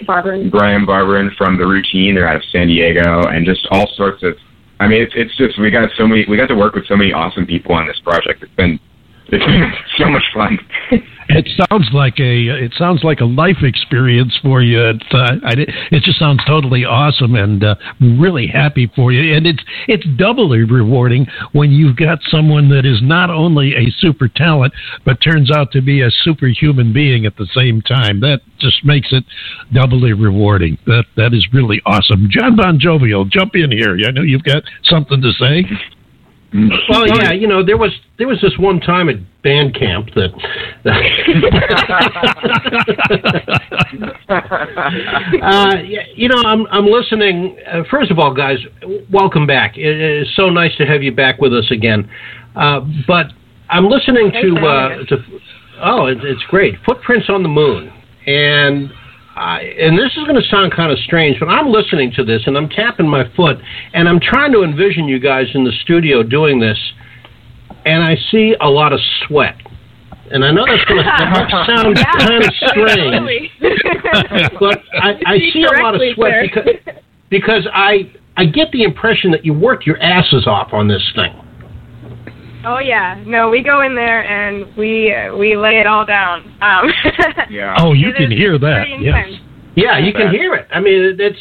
[0.02, 0.50] Barberin.
[0.50, 2.16] Brian Barberin from The Routine.
[2.16, 4.36] They're out of San Diego, and just all sorts of
[4.82, 6.26] I mean, it's it's just we got so many.
[6.28, 8.42] We got to work with so many awesome people on this project.
[8.42, 8.91] It's been it's been
[9.98, 10.60] so much fun.
[11.34, 14.82] It sounds like a it sounds like a life experience for you.
[14.90, 15.54] It, uh, I,
[15.92, 19.34] it just sounds totally awesome, and uh, really happy for you.
[19.36, 24.28] And it's it's doubly rewarding when you've got someone that is not only a super
[24.28, 24.74] talent,
[25.06, 28.20] but turns out to be a superhuman being at the same time.
[28.20, 29.24] That just makes it
[29.74, 30.78] doubly rewarding.
[30.86, 32.28] That that is really awesome.
[32.30, 33.98] Jon Bon Jovial, jump in here.
[34.06, 35.64] I know you've got something to say.
[36.54, 40.32] Well, yeah, you know, there was there was this one time at band camp that.
[45.42, 45.76] uh,
[46.14, 47.58] you know, I'm I'm listening.
[47.66, 48.58] Uh, first of all, guys,
[49.10, 49.78] welcome back.
[49.78, 52.10] It is so nice to have you back with us again.
[52.56, 53.28] Uh, but
[53.70, 55.24] I'm listening to uh, to.
[55.82, 56.76] Oh, it, it's great.
[56.86, 57.94] Footprints on the Moon,
[58.28, 58.92] and
[59.36, 62.42] I, and this is going to sound kind of strange, but I'm listening to this
[62.46, 63.58] and I'm tapping my foot
[63.94, 66.78] and I'm trying to envision you guys in the studio doing this,
[67.86, 69.56] and I see a lot of sweat.
[70.32, 71.10] And I know that's going to
[71.68, 73.52] sound Yeah, kind of strange,
[74.60, 76.96] but I, I see a lot of sweat because,
[77.30, 81.34] because I I get the impression that you worked your asses off on this thing.
[82.66, 86.42] Oh yeah, no, we go in there and we uh, we lay it all down.
[86.62, 86.92] Um,
[87.50, 87.76] Yeah.
[87.80, 88.86] Oh, you can hear that.
[88.88, 89.30] pretty Yes.
[89.76, 90.68] Yeah, you can hear it.
[90.72, 91.40] I mean, it- it's.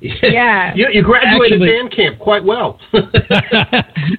[0.00, 0.74] Yeah.
[0.76, 2.78] you, you graduated Actually- band camp quite well.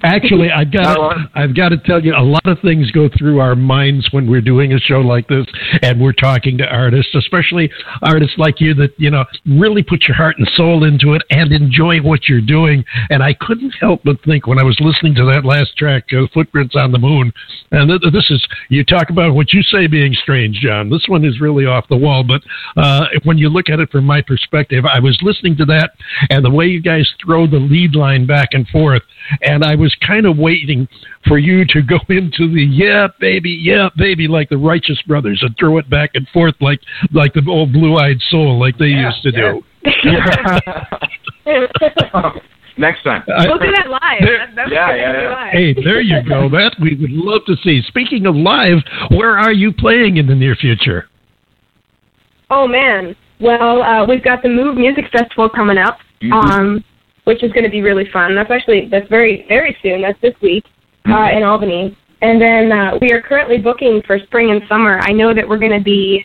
[0.02, 0.96] Actually, I've got
[1.34, 4.40] I've got to tell you, a lot of things go through our minds when we're
[4.40, 5.46] doing a show like this,
[5.82, 7.70] and we're talking to artists, especially
[8.02, 11.52] artists like you that you know really put your heart and soul into it and
[11.52, 12.84] enjoy what you're doing.
[13.10, 16.26] And I couldn't help but think when I was listening to that last track, uh,
[16.32, 17.32] "Footprints on the Moon,"
[17.70, 20.90] and th- this is you talk about what you say being strange, Jon.
[20.90, 22.42] This one is really off the wall, but
[22.76, 25.90] uh, when you look at it from my perspective, I was listening to that
[26.30, 29.02] and the way you guys throw the lead line back and forth,
[29.42, 30.86] and I was kind of waiting
[31.26, 35.54] for you to go into the yeah baby yeah baby like the righteous brothers and
[35.58, 36.80] throw it back and forth like
[37.12, 39.62] like the old blue eyed soul like they used to do.
[42.76, 43.24] Next time.
[43.26, 44.20] we'll do that live.
[44.20, 45.28] There- That- that's Yeah, yeah, yeah.
[45.30, 45.52] live.
[45.52, 46.48] Hey, there you go.
[46.52, 47.82] That we would love to see.
[47.88, 48.78] Speaking of live,
[49.10, 51.08] where are you playing in the near future?
[52.50, 53.16] Oh man.
[53.40, 55.98] Well, uh, we've got the Move Music Festival coming up,
[56.32, 56.82] um,
[57.28, 58.34] which is going to be really fun.
[58.34, 60.00] That's actually that's very very soon.
[60.00, 60.64] That's this week
[61.06, 61.94] uh, in Albany.
[62.22, 64.98] And then uh, we are currently booking for spring and summer.
[65.02, 66.24] I know that we're going to be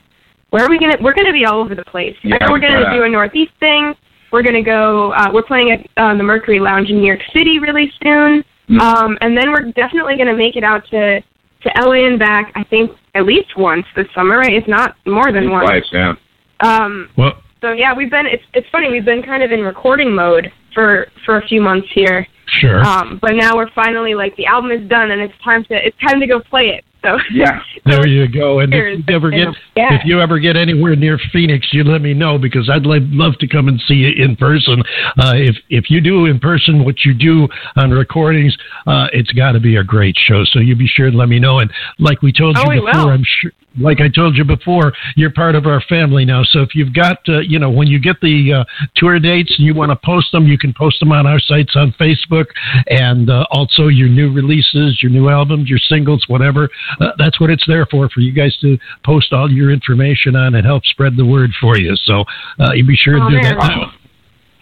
[0.51, 2.15] where are we going to we're going to be all over the place.
[2.23, 3.93] Yeah, I we're going to do a Northeast thing.
[4.31, 5.11] We're going to go.
[5.11, 8.41] Uh, we're playing at uh, the Mercury Lounge in New York City really soon.
[8.69, 8.79] Mm.
[8.79, 12.53] Um, and then we're definitely going to make it out to to LA and back.
[12.55, 14.53] I think at least once this summer, right?
[14.53, 15.69] If not more than once.
[15.69, 16.13] Twice, yeah.
[16.61, 18.25] Um, Well, so yeah, we've been.
[18.25, 18.89] It's it's funny.
[18.89, 22.27] We've been kind of in recording mode for for a few months here.
[22.59, 22.83] sure.
[22.83, 25.97] Um, but now we're finally like the album is done and it's time to it's
[25.99, 26.85] time to go play it.
[27.03, 27.59] So Yeah.
[27.85, 28.59] There you go.
[28.61, 29.93] And if you ever get Yeah.
[29.93, 33.37] if you ever get anywhere near Phoenix, you let me know because I'd like, love
[33.39, 34.81] to come and see you in person.
[35.19, 38.55] Uh, if if you do in person what you do on recordings,
[38.87, 40.45] uh, it's got to be a great show.
[40.45, 41.59] So you be sure to let me know.
[41.59, 43.11] And like we told Oh, you we before.
[43.11, 43.51] I'm sure.
[43.79, 46.43] Like I told you before, you're part of our family now.
[46.43, 48.63] So if you've got, uh, you know, when you get the uh,
[48.95, 51.71] tour dates and you want to post them, you can post them on our sites
[51.75, 52.45] on Facebook,
[52.87, 56.69] and uh, also your new releases, your new albums, your singles, whatever.
[56.99, 60.55] Uh, that's what it's there for, for you guys to post all your information on
[60.55, 61.95] and help spread the word for you.
[62.05, 62.23] So
[62.59, 63.43] uh, you be sure to Oh, do man.
[63.43, 63.57] that.
[63.57, 63.91] Now,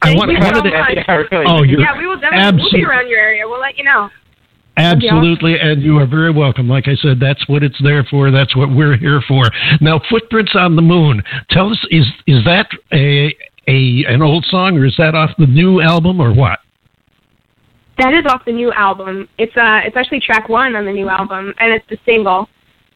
[0.04, 0.90] I want, you wanted so to- much.
[0.96, 1.46] Yeah, really.
[1.50, 3.48] Oh, you're yeah, we will definitely we'll be around your area.
[3.48, 4.10] We'll let you know.
[4.76, 6.68] be Absolutely, and you are very welcome.
[6.68, 8.32] Like I said, that's what it's there for.
[8.32, 9.44] That's what we're here for.
[9.80, 11.22] Now, Footprints on the Moon.
[11.52, 13.36] Tell us, is is that a
[13.68, 16.60] a an old song, or is that off the new album, or what?
[18.02, 19.30] That is off the new album.
[19.38, 22.50] It's uh it's actually track one on the new album and it's the single.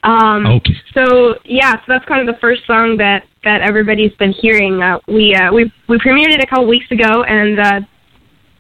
[0.04, 0.74] Um Okay.
[0.96, 4.82] so yeah, so that's kind of the first song that that everybody's been hearing.
[4.82, 7.80] Uh we uh we we premiered it a couple weeks ago and uh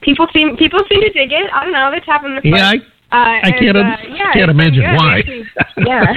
[0.02, 1.50] people seem people seem to dig it.
[1.52, 2.76] I don't know, they're tapping the Yeah, I,
[3.16, 4.96] Uh, I can't, uh, yeah, can't imagine good.
[4.96, 5.24] why.
[5.26, 6.14] We actually- yeah.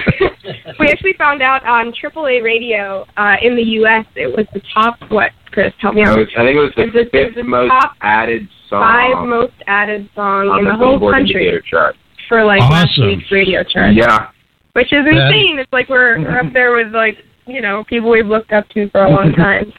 [0.81, 4.05] we actually found out on AAA radio uh, in the U.S.
[4.17, 6.19] it was the top, what, Chris, help me out.
[6.19, 8.83] was, I think it was the Is it- is fifth it most top added song
[8.83, 11.95] Five most added song in the the whole country chart.
[12.29, 13.07] for like last Awesome.
[13.07, 13.95] week's radio chart.
[13.95, 14.29] Yeah.
[14.73, 15.59] Which is That- insane.
[15.59, 18.91] It's like we're, we're up there with like, you know, people we've looked up to
[18.91, 19.73] for a long time.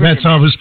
[0.00, 0.52] that's always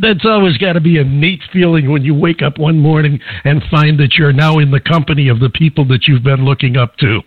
[0.00, 3.62] that's always got to be a neat feeling when you wake up one morning and
[3.70, 6.96] find that you're now in the company of the people that you've been looking up
[6.98, 7.20] to.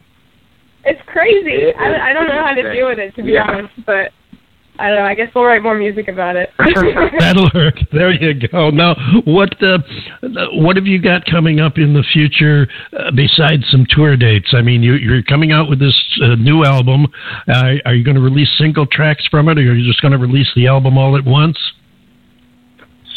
[0.86, 1.52] it's crazy.
[1.52, 3.44] It is- I, I don't know how to deal with it, to be Yeah.
[3.50, 4.12] honest, but
[4.82, 5.04] I don't know.
[5.06, 6.52] I guess we'll write more music about it.
[7.20, 7.76] That'll work.
[7.92, 8.70] There you go.
[8.70, 8.96] Now,
[9.26, 9.80] what uh,
[10.54, 12.66] what have you got coming up in the future
[12.98, 14.54] uh, besides some tour dates?
[14.54, 17.08] I mean, you, you're coming out with this uh, new album.
[17.50, 20.14] Uh, are you going to release single tracks from it, or are you just going
[20.14, 21.58] to release the album all at once?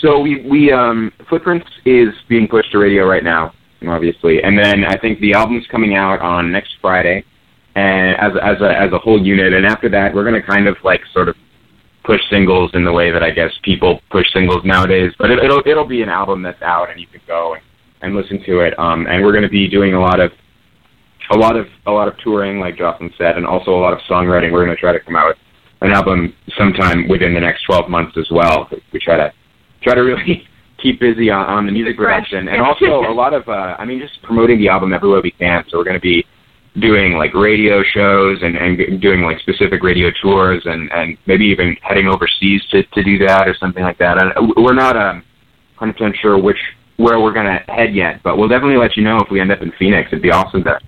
[0.02, 3.52] So we we um, Footprints is being pushed to radio right now,
[3.86, 7.24] obviously, and then I think the album's coming out on next Friday,
[7.76, 10.66] and as as a as a whole unit, and after that we're going to kind
[10.66, 11.36] of like sort of
[12.04, 15.12] push singles in the way that I guess people push singles nowadays.
[15.18, 17.62] But it, it'll it'll be an album that's out and you can go and,
[18.02, 18.76] and listen to it.
[18.80, 20.32] Um, and we're going to be doing a lot of
[21.30, 24.00] a lot of a lot of touring, like Jocelyn said, and also a lot of
[24.10, 24.50] songwriting.
[24.50, 25.38] We're going to try to come out with
[25.80, 28.68] an album sometime within the next 12 months as well.
[28.92, 29.32] We try to
[29.82, 30.46] try to really
[30.82, 34.00] keep busy on, on the music production and also a lot of uh, I mean
[34.00, 35.64] just promoting the album everywhere we can.
[35.68, 36.24] So we're going to be
[36.80, 41.76] doing like radio shows and, and doing like specific radio tours and, and maybe even
[41.82, 44.16] heading overseas to, to do that or something like that.
[44.18, 45.22] And we're not um,
[45.78, 46.56] 100% sure which
[46.96, 49.50] where we're going to head yet, but we'll definitely let you know if we end
[49.50, 50.08] up in Phoenix.
[50.12, 50.78] It'd be awesome to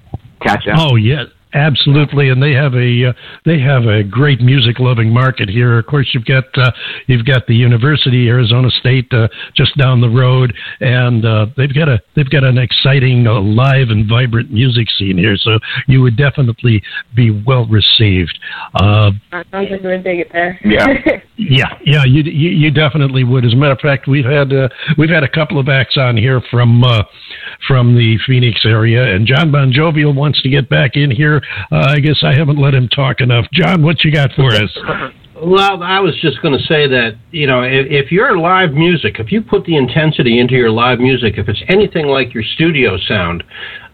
[0.41, 0.79] catch up.
[0.79, 1.25] Oh, yeah.
[1.55, 3.13] Absolutely, and they have a uh,
[3.45, 5.79] they have a great music loving market here.
[5.79, 6.73] Of course, you've got uh,
[7.07, 11.89] you've got the University Arizona State uh, just down the road, and uh, they've got
[11.89, 15.37] a they've got an exciting, uh, live and vibrant music scene here.
[15.37, 16.83] So you would definitely
[17.15, 18.37] be well received.
[18.75, 20.59] Uh, sounds like we would dig it there.
[20.65, 20.89] Yeah,
[21.37, 22.05] yeah, yeah.
[22.05, 23.45] You, you you definitely would.
[23.45, 26.17] As a matter of fact, we've had uh, we've had a couple of acts on
[26.17, 27.05] here from uh,
[27.69, 31.87] from the Phoenix area, and Jon Bon Jovial wants to get back in here uh,
[31.89, 33.47] I guess I haven't let him talk enough.
[33.53, 34.71] Jon, what you got for us?
[35.37, 39.17] Well, I was just going to say that you know if, if you're live music,
[39.19, 42.97] if you put the intensity into your live music, if it's anything like your studio
[43.09, 43.43] sound,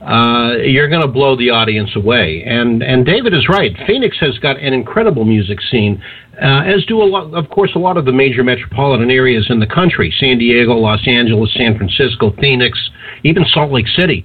[0.01, 2.45] uh, you're going to blow the audience away.
[2.47, 3.73] And and David is right.
[3.87, 6.03] Phoenix has got an incredible music scene,
[6.41, 9.61] uh, as do a lot, of course, a lot of the major metropolitan areas in
[9.61, 12.79] the country: San Diego, Los Angeles, San Francisco, Phoenix,
[13.25, 14.25] even Salt Lake City.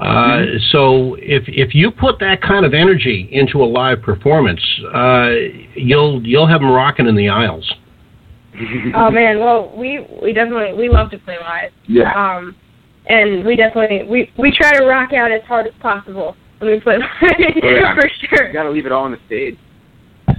[0.00, 4.60] Uh, so if if you put that kind of energy into a live performance,
[4.94, 5.30] uh,
[5.74, 7.70] you'll you'll have them rocking in the aisles.
[8.94, 11.70] oh man, well we we definitely we love to play live.
[11.88, 12.12] Yeah.
[12.12, 12.54] Um,
[13.06, 16.80] and we definitely we we try to rock out as hard as possible when we
[16.80, 17.94] play live Oh, yeah.
[17.94, 18.48] for sure.
[18.48, 19.56] You got to leave it all on the stage.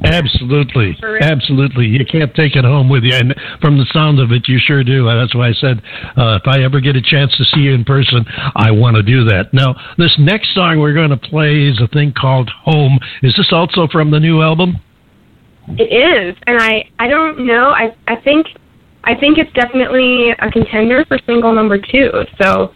[0.03, 1.87] Absolutely, absolutely.
[1.87, 4.83] You can't take it home with you, and from the sound of it, you sure
[4.83, 5.05] do.
[5.05, 5.81] That's why I said
[6.15, 8.25] uh, if I ever get a chance to see you in person,
[8.55, 9.53] I want to do that.
[9.53, 13.51] Now, this next song we're going to play is a thing called "Home." Is this
[13.51, 14.77] also from the new album?
[15.69, 17.69] It is, and I I don't know.
[17.69, 18.47] I I think
[19.03, 22.11] I think it's definitely a contender for single number two.
[22.39, 22.73] So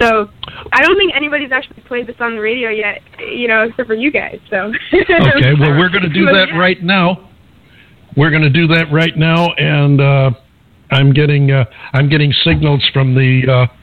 [0.00, 0.28] so
[0.72, 3.00] I don't think anybody's actually played this on the radio yet.
[3.18, 4.38] You know, except for you guys.
[4.50, 7.30] So Okay, well, we're going to do that right now.
[8.16, 10.30] We're going to do that right now, and uh,
[10.90, 13.74] I'm getting uh, I'm getting signals from the uh,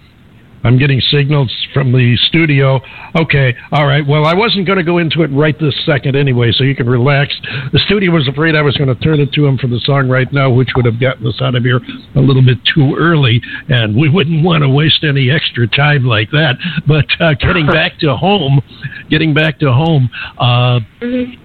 [0.63, 2.79] I'm getting signals from the studio.
[3.15, 4.05] Okay, all right.
[4.05, 6.87] Well, I wasn't going to go into it right this second anyway, so you can
[6.87, 7.33] relax.
[7.71, 10.07] The studio was afraid I was going to turn it to him for the song
[10.09, 11.81] right now, which would have gotten us out of here
[12.15, 16.29] a little bit too early, and we wouldn't want to waste any extra time like
[16.31, 16.55] that.
[16.87, 18.61] But uh, getting back to home,
[19.09, 20.09] getting back to home.
[20.37, 20.79] Uh,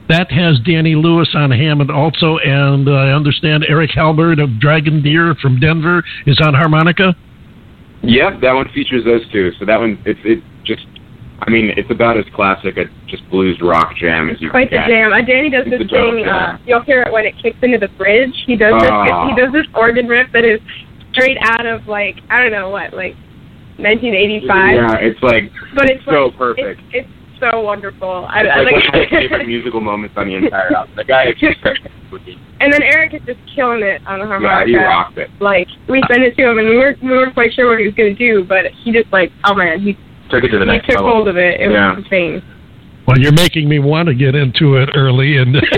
[0.09, 5.39] that has Danny Louis on Hammond also, and uh, I understand Eric Halborg of Dragondeer
[5.41, 7.17] from Denver is on harmonica.
[8.07, 9.51] Yep, that one features those two.
[9.59, 10.87] So that one, it's it just,
[11.41, 14.63] I mean, it's about as classic a just blues rock jam as you can.
[14.63, 14.71] Get.
[14.71, 15.13] Quite the jam.
[15.13, 16.27] Uh, Danny does It's this thing.
[16.27, 18.35] Uh, you'll hear it when it kicks into the bridge.
[18.47, 18.91] He does this.
[18.91, 19.29] Oh.
[19.29, 20.61] He does this organ riff that is
[21.13, 23.15] straight out of like I don't know what like
[23.79, 24.47] 1985.
[24.49, 26.81] Yeah, it's like but it's so like, perfect.
[26.93, 28.27] It's, it's so wonderful.
[28.29, 28.93] I, It's I like like.
[28.93, 30.97] one of my favorite musical moments on the entire album.
[30.97, 31.61] The guy is just
[32.61, 34.71] and then Eric is just killing it on the harmonica.
[34.71, 35.31] yeah, he rocked it.
[35.41, 37.87] Like we sent it to him, and we weren't we weren't quite sure what he
[37.87, 39.97] was going to do, but he just like oh man, he
[40.31, 41.13] Took it to the he next took level.
[41.13, 41.61] hold of it.
[41.61, 41.95] It Yeah.
[41.95, 42.43] was insane.
[43.07, 45.63] Well, you're making me want to get into it early, and of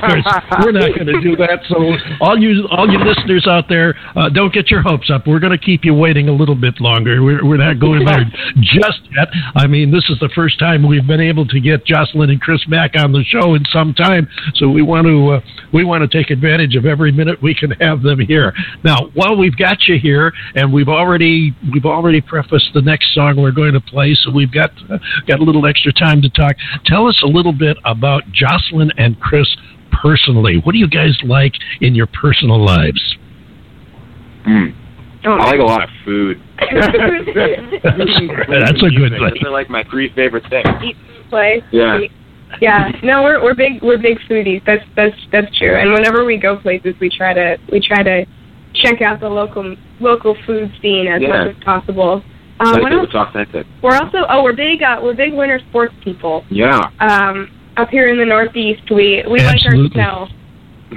[0.00, 0.24] course
[0.64, 1.60] we're not going to do that.
[1.68, 1.76] So,
[2.24, 5.26] all you all you listeners out there, uh, don't get your hopes up.
[5.26, 7.22] We're going to keep you waiting a little bit longer.
[7.22, 8.24] We're, we're not going there
[8.60, 9.28] just yet.
[9.54, 12.64] I mean, this is the first time we've been able to get Jocelyn and Chris
[12.64, 14.28] back on the show in some time.
[14.54, 15.40] So we want to uh,
[15.74, 18.54] we want to take advantage of every minute we can have them here.
[18.84, 23.36] Now, while we've got you here, and we've already we've already prefaced the next song
[23.36, 26.56] we're going to play, so we've got uh, got a little extra time to talk.
[26.86, 29.46] Tell us a little bit about Jocelyn and Chris
[30.02, 30.60] personally.
[30.64, 33.16] What do you guys like in your personal lives?
[34.46, 34.74] Mm.
[35.26, 36.40] Oh, I like a lot of food.
[36.58, 39.46] That's a good Those thing.
[39.46, 40.66] are like my three favorite things.
[40.82, 40.96] Eat,
[41.28, 41.62] play.
[41.72, 41.98] Yeah.
[41.98, 42.12] sleep.
[42.60, 44.64] yeah, no, we're we're big we're big foodies.
[44.64, 45.74] That's that's that's true.
[45.76, 48.24] And whenever we go places, we try to we try to
[48.74, 51.28] check out the local local food scene as Yeah.
[51.28, 52.22] much as possible.
[52.60, 53.12] Um, like it else?
[53.12, 53.66] was authentic.
[53.82, 56.44] We're also oh we're big uh, we're big winter sports people.
[56.50, 56.90] Yeah.
[57.00, 60.28] Um, up here in the Northeast, we we like our snow.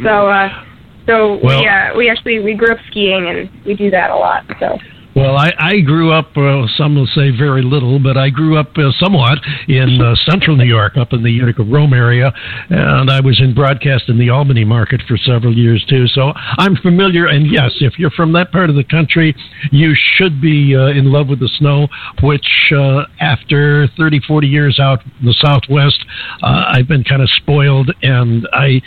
[0.04, 0.66] So uh,
[1.08, 4.16] so Well- we uh, we actually we grew up skiing and we do that a
[4.16, 4.44] lot.
[4.60, 4.78] So
[5.16, 8.76] Well, I, I grew up, uh, some will say very little, but I grew up
[8.76, 9.38] uh, somewhat
[9.68, 12.34] in uh, central New York, up in the Utica Rome area,
[12.70, 16.08] and I was in broadcast in the Albany market for several years too.
[16.08, 19.36] So I'm familiar, and yes, if you're from that part of the country,
[19.72, 21.88] you should be uh, in love with the snow,
[22.24, 26.04] which uh, after 30, 40 years out in the Southwest,
[26.42, 28.82] uh, I've been kind of spoiled, and I.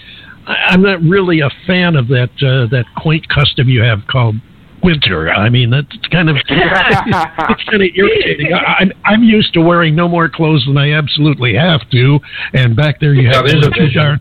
[0.48, 4.36] I'm not really a fan of that that quaint custom you have called
[4.86, 5.28] winter.
[5.30, 8.54] I mean, that's kind of it's kind of irritating.
[8.54, 12.18] I, I'm I'm used to wearing no more clothes than I absolutely have to,
[12.54, 14.20] and back there you have Now, there's to wear a too darn.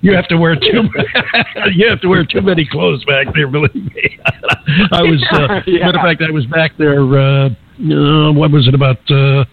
[0.00, 0.82] You have to wear too.
[1.74, 3.48] you have to wear too many clothes back there.
[3.48, 4.18] Believe me.
[4.92, 5.22] I was.
[5.32, 5.86] Uh, Yeah.
[5.86, 7.02] Matter of fact, I was back there.
[7.02, 8.98] Uh, uh, what was it about?
[9.10, 9.44] Uh,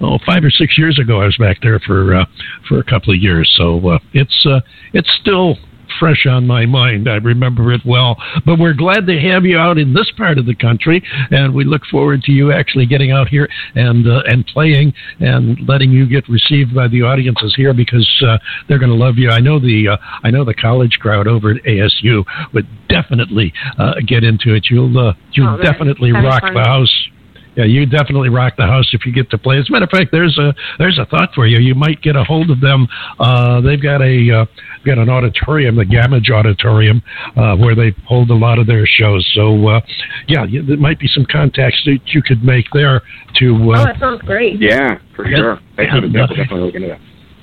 [0.00, 2.24] oh, five or six years ago, I was back there for uh,
[2.68, 3.52] for a couple of years.
[3.56, 4.60] So uh, it's uh,
[4.92, 5.56] it's still
[5.98, 7.08] fresh on my mind.
[7.08, 8.16] I remember it well.
[8.44, 11.64] But we're glad to have you out in this part of the country, and we
[11.64, 16.06] look forward to you actually getting out here and uh, and playing and letting you
[16.06, 18.38] get received by the audiences here because uh,
[18.68, 19.30] they're going to love you.
[19.30, 23.94] I know the uh, I know the college crowd over at ASU would definitely uh,
[24.06, 24.66] get into it.
[24.70, 26.54] You'll uh, you'll Oh, definitely rock fun.
[26.54, 27.08] the house.
[27.56, 29.58] Yeah, you definitely rock the house if you get to play.
[29.58, 31.58] As a matter of fact, there's a there's a thought for you.
[31.58, 32.88] You might get a hold of them.
[33.18, 34.46] Uh, they've got a uh,
[34.84, 37.02] got an auditorium, the Gammage Auditorium,
[37.36, 39.24] uh, where they hold a lot of their shows.
[39.34, 39.80] So, uh,
[40.28, 43.02] yeah, you, there might be some contacts that you could make there
[43.36, 43.56] to.
[43.56, 44.60] oh, Uh, that sounds great.
[44.60, 45.36] Yeah, for Yeah.
[45.38, 45.60] sure.
[45.76, 46.20] They should Yeah.
[46.26, 47.00] definitely, definitely look into that.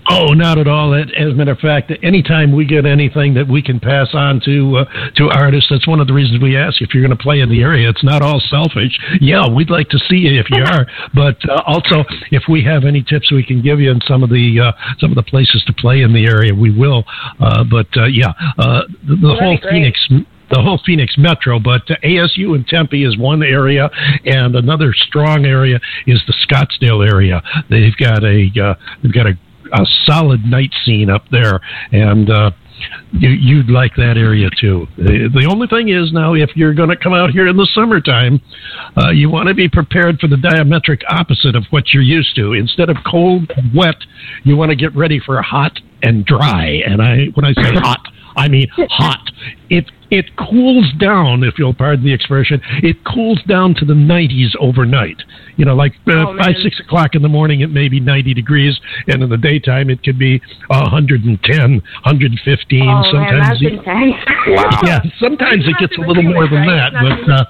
[0.09, 0.93] Oh, not at all.
[0.93, 4.77] As a matter of fact, anytime we get anything that we can pass on to
[4.77, 4.85] uh,
[5.15, 7.49] to artists, that's one of the reasons we ask if you're going to play in
[7.49, 7.89] the area.
[7.89, 8.97] It's not all selfish.
[9.19, 12.83] Yeah, we'd like to see you if you are, but uh, also if we have
[12.83, 15.63] any tips we can give you in some of the uh, some of the places
[15.67, 17.03] to play in the area, we will.
[17.39, 19.57] Uh, but uh, yeah, uh, the, the whole.
[19.69, 19.99] Phoenix
[20.51, 23.89] the whole Phoenix Metro, but uh, ASU and Tempe is one area,
[24.25, 27.41] and another strong area is the Scottsdale area.
[27.69, 29.33] They've got a uh, they've got a,
[29.71, 31.59] a solid night scene up there,
[31.91, 32.51] and uh,
[33.11, 34.87] you, you'd like that area too.
[34.97, 38.41] The, only thing is now, if you're going to come out here in the summertime,
[38.97, 42.53] uh, you want to be prepared for the diametric opposite of what you're used to.
[42.53, 43.97] Instead of cold, wet,
[44.43, 46.81] you want to get ready for hot and dry.
[46.85, 48.01] And I, when I say hot,
[48.35, 49.29] I mean hot.
[49.69, 52.61] It it cools down, if you'll pardon the expression.
[52.83, 55.23] It cools down to the 90s overnight.
[55.55, 58.33] You know, like uh, Oh, five, six o'clock in the morning, it may be 90
[58.33, 62.81] degrees, and in the daytime, it could be 110, 115.
[62.81, 64.15] Oh man, sometimes that's e- intense.
[64.47, 64.79] Wow.
[64.83, 67.45] yeah, sometimes it gets a little more than that, but uh,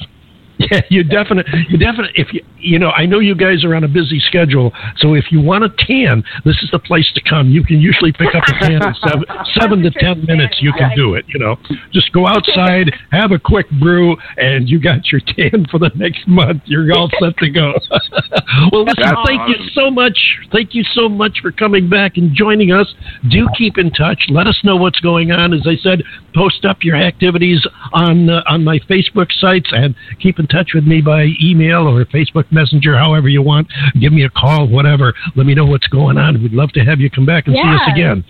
[0.69, 3.83] yeah, you definitely, you definitely, if you, you know, I know you guys are on
[3.83, 7.49] a busy schedule, so if you want a tan, this is the place to come.
[7.49, 9.25] You can usually pick up a tan in seven,
[9.59, 10.57] seven to ten minutes.
[10.61, 11.25] You can do it.
[11.27, 11.57] You know,
[11.91, 16.27] just go outside, have a quick brew, and you got your tan for the next
[16.27, 16.63] month.
[16.65, 17.73] You're all set to go.
[18.71, 20.17] well, listen, That's thank you so much.
[20.51, 22.93] Thank you so much for coming back and joining us.
[23.29, 24.25] Do keep in touch.
[24.29, 25.53] Let us know what's going on.
[25.53, 26.03] As I said,
[26.35, 30.83] post up your activities on uh, on my Facebook sites and keep in touch with
[30.85, 33.67] me by email or Facebook Messenger, however you want.
[33.99, 35.13] Give me a call, whatever.
[35.35, 36.41] Let me know what's going on.
[36.43, 38.23] We'd love to have you come back and see us again.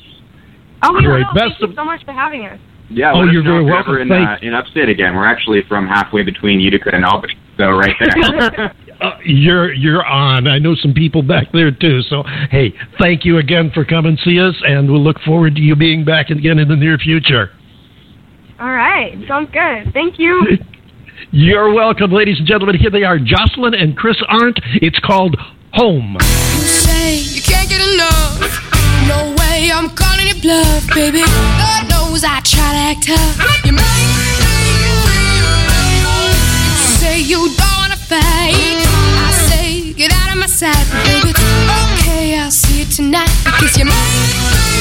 [0.83, 1.25] Oh, we Great.
[1.27, 1.33] will.
[1.33, 2.59] Best Thank you so much for having us.
[2.89, 3.91] Yeah, Oh, you're know very if welcome.
[3.93, 5.15] ever in, Thank- uh, in upstate again.
[5.15, 8.75] We're actually from halfway between Utica and Albany, so right there.
[9.01, 10.45] Uh, you're you're on.
[10.47, 12.03] I know some people back there too.
[12.03, 15.75] So hey, thank you again for coming see us, and we'll look forward to you
[15.75, 17.49] being back again in the near future.
[18.59, 19.91] All right, sounds good.
[19.91, 20.39] Thank you.
[21.33, 22.75] You're welcome, ladies and gentlemen.
[22.75, 24.59] Here they are, Jocelyn and Chris Arndt.
[24.81, 25.37] It's called
[25.71, 26.17] Home.
[26.19, 28.35] You say you can't get enough.
[29.07, 31.23] No way, I'm calling bluff, baby.
[31.23, 33.63] Lord knows I try to act tough.
[33.63, 33.71] You
[36.75, 38.83] you say you don't wanna fight.
[39.23, 41.31] I say get out of my sight, baby.
[41.31, 44.80] Okay, I'll see it tonight because you No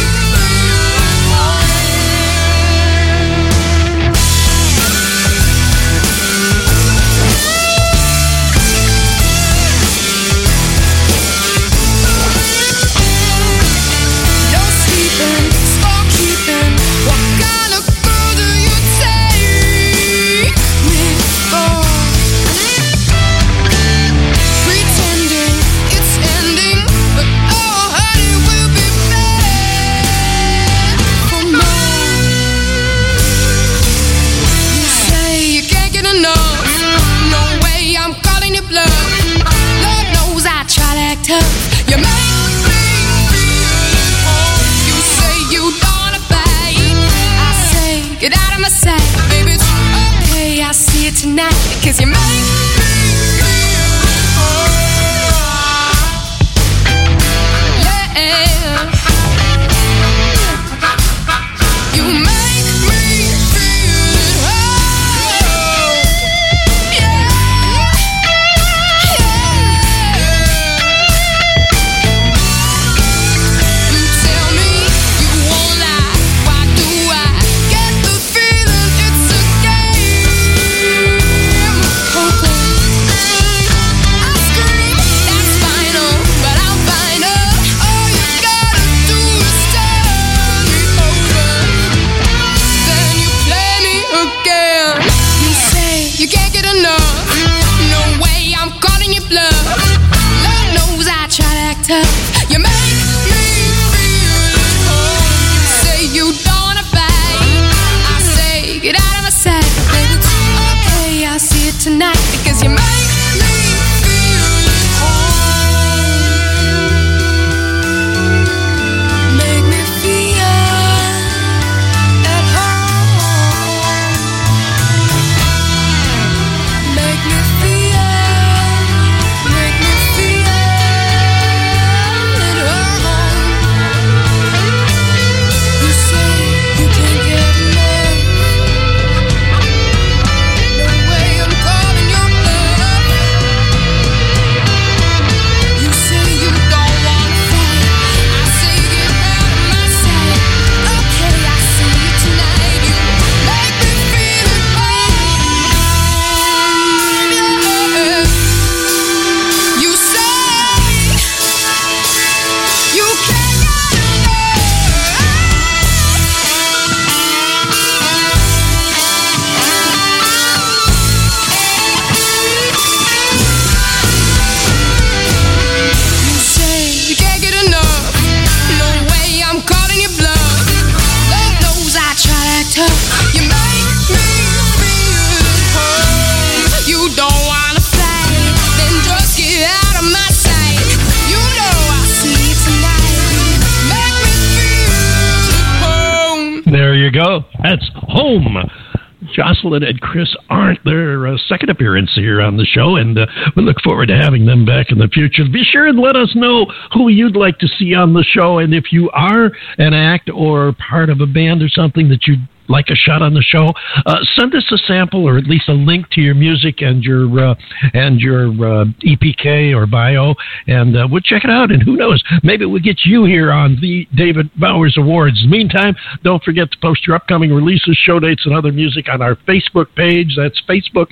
[199.41, 203.27] Jocelyn and Chris Arndt their uh, second appearance here on the show, and uh,
[203.57, 205.45] we look forward to having them back in the future.
[205.51, 208.75] Be sure and let us know who you'd like to see on the show, and
[208.75, 212.89] if you are an act or part of a band or something that you'd like
[212.89, 213.67] a shot on the show,
[214.07, 217.25] uh, send us a sample or at least a link to your music and your
[217.51, 217.55] uh,
[217.93, 220.35] and your uh, EPK or bio,
[220.67, 221.71] and uh, we'll check it out.
[221.73, 225.45] And who knows, maybe we'll get you here on the David Bowers Awards.
[225.49, 229.35] Meantime, don't forget to post your upcoming releases, show dates, and other music on our
[229.51, 230.35] Facebook page.
[230.37, 231.09] That's Facebook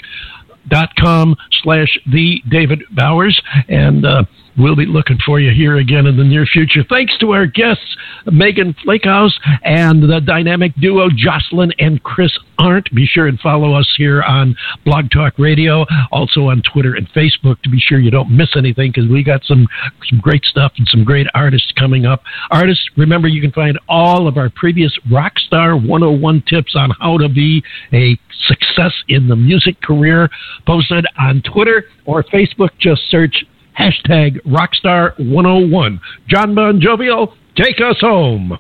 [0.68, 4.24] dot com slash the David Bowers and uh,
[4.58, 6.82] we'll be looking for you here again in the near future.
[6.88, 7.96] Thanks to our guests
[8.26, 9.32] Megan Flechaus
[9.64, 12.92] and the dynamic duo Jocelyn and Chris Arndt.
[12.94, 17.60] Be sure and follow us here on Blog Talk Radio, also on Twitter and Facebook
[17.62, 19.66] to be sure you don't miss anything because we got some
[20.08, 22.22] some great stuff and some great artists coming up.
[22.50, 27.28] Artists, remember you can find all of our previous Rockstar 101 tips on how to
[27.28, 30.28] be a success in the music career
[30.66, 32.70] posted on Twitter or Facebook.
[32.78, 33.44] Just search
[33.78, 36.00] hashtag Rockstar101.
[36.28, 38.58] Jon Bon Jovial, take us home.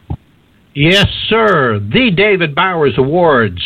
[0.78, 1.80] Yes, sir.
[1.80, 3.60] The David Bowers Awards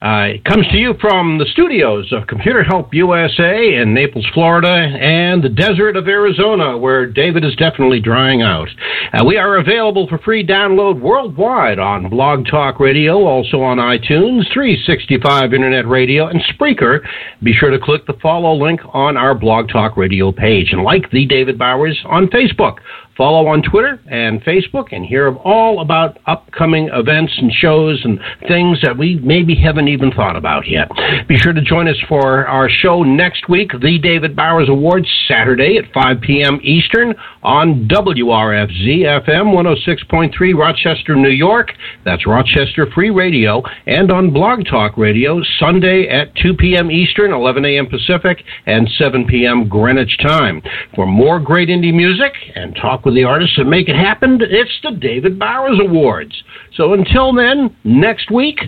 [0.00, 5.44] uh, comes to you from the studios of Computer Help USA in Naples, Florida, and
[5.44, 8.68] the desert of Arizona, where David is definitely drying out.
[9.12, 14.50] Uh, we are available for free download worldwide on Blog Talk Radio, also on iTunes,
[14.50, 17.00] 365 Internet Radio, and Spreaker.
[17.42, 21.10] Be sure to click the follow link on our Blog Talk Radio page and like
[21.10, 22.76] the David Bowers on Facebook.
[23.16, 28.80] Follow on Twitter and Facebook and hear all about upcoming events and shows and things
[28.82, 30.88] that we maybe haven't even thought about yet.
[31.28, 35.78] Be sure to join us for our show next week, the David Bowers Awards, Saturday
[35.78, 36.58] at 5 p.m.
[36.62, 41.72] Eastern on WRFZ FM 106.3 Rochester, New York.
[42.04, 43.62] That's Rochester Free Radio.
[43.86, 46.90] And on Blog Talk Radio, Sunday at 2 p.m.
[46.90, 47.86] Eastern, 11 a.m.
[47.86, 49.68] Pacific, and 7 p.m.
[49.68, 50.60] Greenwich Time.
[50.96, 54.80] For more great indie music and talk with the artists that make it happen, it's
[54.82, 56.42] the David Bowers Awards.
[56.74, 58.60] So until then, next week,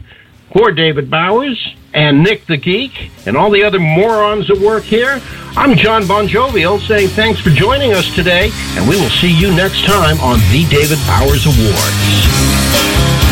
[0.53, 5.21] for David Bowers and Nick the Geek and all the other morons that work here,
[5.57, 9.55] I'm Jon Bon Jovial saying thanks for joining us today, and we will see you
[9.55, 13.26] next time on the David Bowers Awards.